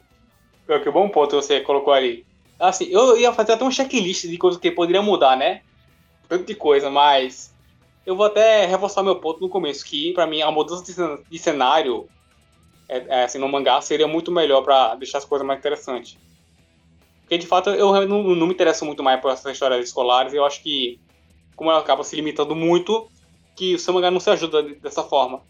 [0.66, 2.26] Que bom ponto você colocou ali.
[2.60, 5.62] Assim, eu ia fazer até um checklist de coisas que poderia mudar, né?
[6.30, 7.54] Tanto de coisa, mas.
[8.06, 10.84] Eu vou até reforçar meu ponto no começo, que para mim a mudança
[11.30, 12.10] de cenário
[12.90, 16.18] é, é, assim, no mangá seria muito melhor para deixar as coisas mais interessantes.
[17.22, 20.44] Porque de fato eu não, não me interesso muito mais por essas histórias escolares, eu
[20.44, 21.00] acho que,
[21.56, 23.08] como ela acaba se limitando muito,
[23.56, 25.42] que o seu mangá não se ajuda dessa forma.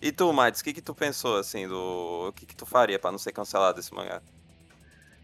[0.00, 2.28] E tu, Mads, o que que tu pensou, assim, do...
[2.28, 4.22] O que que tu faria para não ser cancelado esse mangá?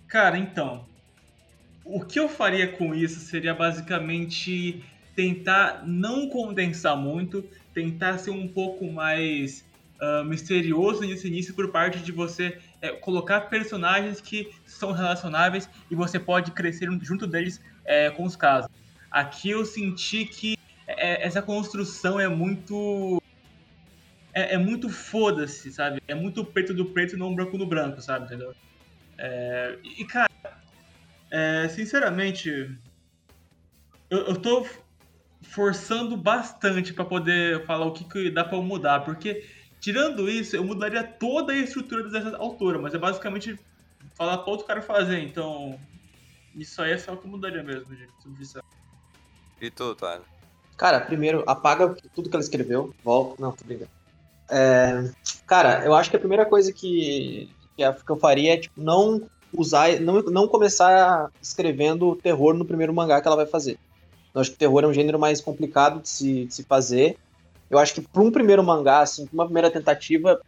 [0.08, 0.86] Cara, então...
[1.84, 4.82] O que eu faria com isso seria basicamente
[5.14, 7.44] tentar não condensar muito,
[7.74, 9.64] tentar ser um pouco mais
[10.00, 15.94] uh, misterioso nesse início por parte de você é, colocar personagens que são relacionáveis e
[15.94, 18.70] você pode crescer junto deles é, com os casos.
[19.10, 20.56] Aqui eu senti que
[20.86, 23.22] é, essa construção é muito
[24.34, 26.02] é, é muito foda-se, sabe?
[26.08, 28.26] É muito preto do preto e não branco no branco, sabe?
[28.26, 28.52] Entendeu?
[29.16, 30.28] É, e, cara,
[31.30, 32.50] é, sinceramente,
[34.10, 34.66] eu, eu tô
[35.42, 39.44] forçando bastante para poder falar o que, que dá para mudar, porque
[39.80, 43.58] tirando isso, eu mudaria toda a estrutura dessa autora, mas é basicamente
[44.14, 45.78] falar para outro cara fazer, então
[46.56, 48.12] isso aí é só o que eu mudaria mesmo, gente.
[49.60, 50.22] E tu, Tyler?
[50.76, 53.40] Cara, primeiro, apaga tudo que ela escreveu, volta.
[53.40, 53.90] Não, tô brincando.
[54.50, 55.10] É,
[55.46, 59.22] cara, eu acho que a primeira coisa que, que, eu faria é tipo, não
[59.52, 63.78] usar, não, não começar escrevendo terror no primeiro mangá que ela vai fazer.
[64.34, 67.16] Eu acho que terror é um gênero mais complicado de se, de se fazer.
[67.70, 70.40] Eu acho que para um primeiro mangá, assim, uma primeira tentativa,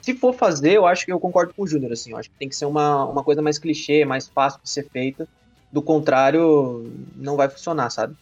[0.00, 2.36] se for fazer, eu acho que eu concordo com o Júnior, assim, eu acho que
[2.38, 5.28] tem que ser uma, uma coisa mais clichê, mais fácil de ser feita.
[5.70, 8.16] Do contrário, não vai funcionar, sabe?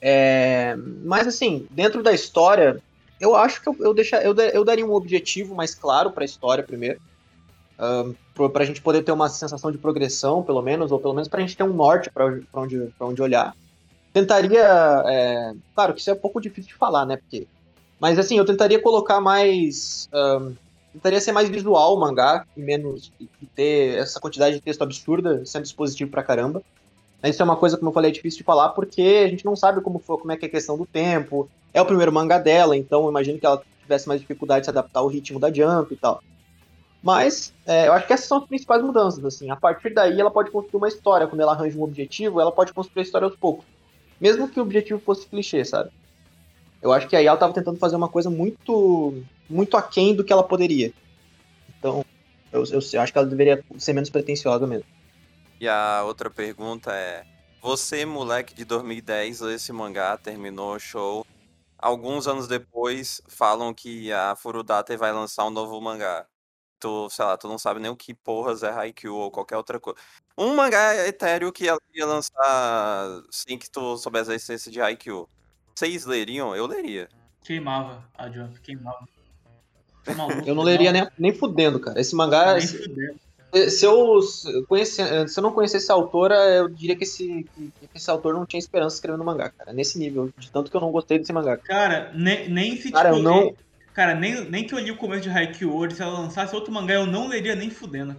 [0.00, 2.82] É, mas assim, dentro da história,
[3.22, 6.64] eu acho que eu, eu, eu, eu daria um objetivo mais claro para a história
[6.64, 7.00] primeiro.
[7.78, 8.14] Um,
[8.48, 11.38] para a gente poder ter uma sensação de progressão, pelo menos, ou pelo menos para
[11.38, 13.54] a gente ter um norte para onde, onde olhar.
[14.12, 15.04] Tentaria.
[15.06, 17.16] É, claro que isso é um pouco difícil de falar, né?
[17.16, 17.46] Porque,
[18.00, 20.08] mas assim, eu tentaria colocar mais.
[20.12, 20.54] Um,
[20.92, 23.12] tentaria ser mais visual o mangá e menos.
[23.20, 26.60] e ter essa quantidade de texto absurda, sendo dispositivo pra caramba.
[27.28, 29.54] Isso é uma coisa, como eu falei, é difícil de falar porque a gente não
[29.54, 31.48] sabe como, foi, como é que é a questão do tempo.
[31.72, 35.00] É o primeiro mangá dela, então imagino que ela tivesse mais dificuldade de se adaptar
[35.00, 36.22] ao ritmo da Jump e tal.
[37.02, 39.24] Mas é, eu acho que essas são as principais mudanças.
[39.24, 39.50] Assim.
[39.50, 41.26] A partir daí, ela pode construir uma história.
[41.26, 43.64] Quando ela arranja um objetivo, ela pode construir a história aos poucos.
[44.20, 45.90] Mesmo que o objetivo fosse clichê, sabe?
[46.80, 49.14] Eu acho que aí ela estava tentando fazer uma coisa muito
[49.50, 50.92] muito aquém do que ela poderia.
[51.78, 52.04] Então,
[52.52, 54.86] eu, eu, eu acho que ela deveria ser menos pretensiosa mesmo.
[55.62, 57.24] E a outra pergunta é:
[57.60, 61.24] Você, moleque de 2010, lê esse mangá, terminou o show.
[61.78, 66.26] Alguns anos depois, falam que a Furudate vai lançar um novo mangá.
[66.80, 69.78] Tu, sei lá, tu não sabe nem o que porras é Haikyuu ou qualquer outra
[69.78, 70.00] coisa.
[70.36, 75.28] Um mangá etéreo que ela ia lançar sem que tu soubesse a essência de Haikyuu.
[75.72, 76.56] Vocês leriam?
[76.56, 77.08] Eu leria.
[77.44, 79.06] Queimava a Jump, queimava.
[80.02, 82.00] Tá maluco, eu não leria nem, nem fudendo, cara.
[82.00, 82.54] Esse mangá.
[82.54, 83.20] Nem fudendo.
[83.52, 84.18] Se eu,
[84.66, 88.46] conhece, se eu não conhecesse essa autora, eu diria que esse, que esse autor não
[88.46, 89.74] tinha esperança de escrever no mangá, cara.
[89.74, 91.58] Nesse nível, de tanto que eu não gostei desse mangá.
[91.58, 93.54] Cara, nem, nem se cara, tipo, eu não...
[93.92, 96.72] Cara, nem, nem que eu li o começo de Haikyuu hoje, se ela lançasse outro
[96.72, 98.18] mangá, eu não leria nem fudendo.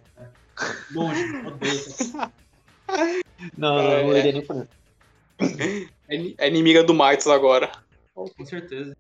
[0.92, 1.82] Longe, odeio.
[3.58, 4.70] não, não, não leria nem fudendo.
[6.10, 7.72] É, é inimiga do Mites agora.
[8.14, 8.96] Com certeza.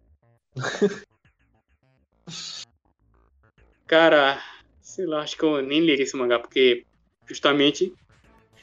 [3.86, 4.42] Cara,
[4.94, 6.86] Sei lá, acho que eu nem leria esse mangá, porque
[7.26, 7.92] justamente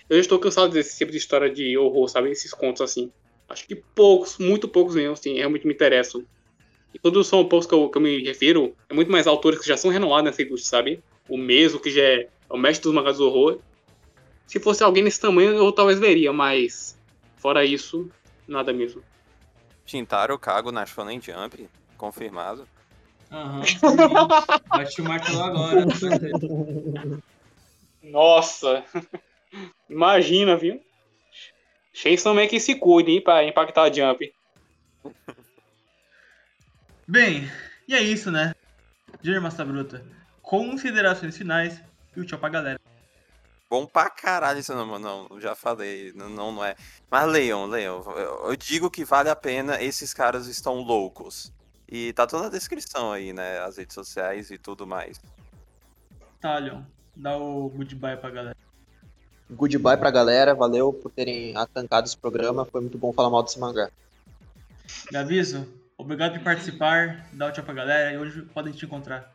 [0.08, 2.30] eu já estou cansado desse tipo de história de horror, sabe?
[2.30, 3.10] Esses contos assim.
[3.48, 6.24] Acho que poucos, muito poucos mesmo, assim, realmente me interessam.
[6.94, 9.66] E quando são poucos que eu, que eu me refiro, é muito mais autores que
[9.66, 11.02] já são renomados nessa indústria, sabe?
[11.28, 13.58] O mesmo que já é o mestre dos mangás do horror.
[14.46, 16.96] Se fosse alguém nesse tamanho, eu talvez leria, mas
[17.38, 18.08] fora isso,
[18.46, 19.02] nada mesmo.
[19.84, 21.68] Shintaro Kago na Shonen Jump,
[21.98, 22.68] confirmado.
[23.30, 23.62] Aham.
[24.68, 25.86] Bati o martelo agora.
[28.02, 28.84] Nossa.
[29.88, 30.82] Imagina, viu?
[31.92, 34.32] Chainsaw Man que se cuide, hein, pra impactar a Jump.
[37.06, 37.50] Bem,
[37.88, 38.54] e é isso, né?
[39.22, 40.04] Júnior Massa Bruta.
[40.42, 41.80] Considerações finais
[42.16, 42.80] e o tchau pra galera.
[43.68, 46.74] Bom pra caralho isso não, não, já falei, não, não é.
[47.08, 48.02] Mas leiam, leiam.
[48.44, 51.52] Eu digo que vale a pena, esses caras estão loucos.
[51.90, 53.58] E tá tudo na descrição aí, né?
[53.58, 55.20] As redes sociais e tudo mais.
[56.40, 56.82] Tá, Leon.
[57.16, 58.56] Dá o goodbye pra galera.
[59.50, 60.54] Goodbye pra galera.
[60.54, 62.64] Valeu por terem atancado esse programa.
[62.64, 63.90] Foi muito bom falar mal desse mangá.
[65.10, 65.66] Gaviso,
[65.98, 67.28] obrigado por participar.
[67.32, 69.32] Dá o tchau pra galera e hoje podem te encontrar.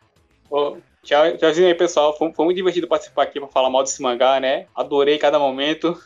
[0.49, 2.18] Oh, tchau, tchauzinho aí, pessoal.
[2.18, 4.68] Foi, foi muito divertido participar aqui pra falar mal desse mangá, né?
[4.74, 6.01] Adorei cada momento.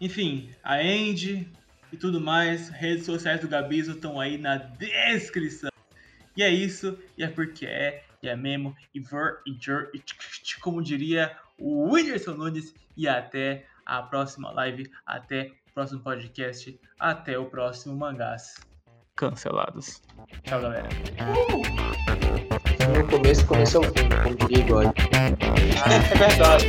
[0.00, 1.48] Enfim, a Andy,
[1.92, 2.68] e tudo mais.
[2.70, 5.70] Redes sociais do Gabizo estão aí na descrição.
[6.36, 10.02] E é isso, e é porque é, e é mesmo, e ver, e jur, e
[10.60, 12.74] como diria o Whindersson Nunes.
[12.96, 18.54] E até a próxima live, até o próximo podcast, até o próximo Mangás.
[19.16, 20.02] Cancelados.
[20.44, 20.88] Tchau, galera.
[22.94, 24.82] No começo, começo ao fim, como diria igual.
[25.86, 26.66] é verdade.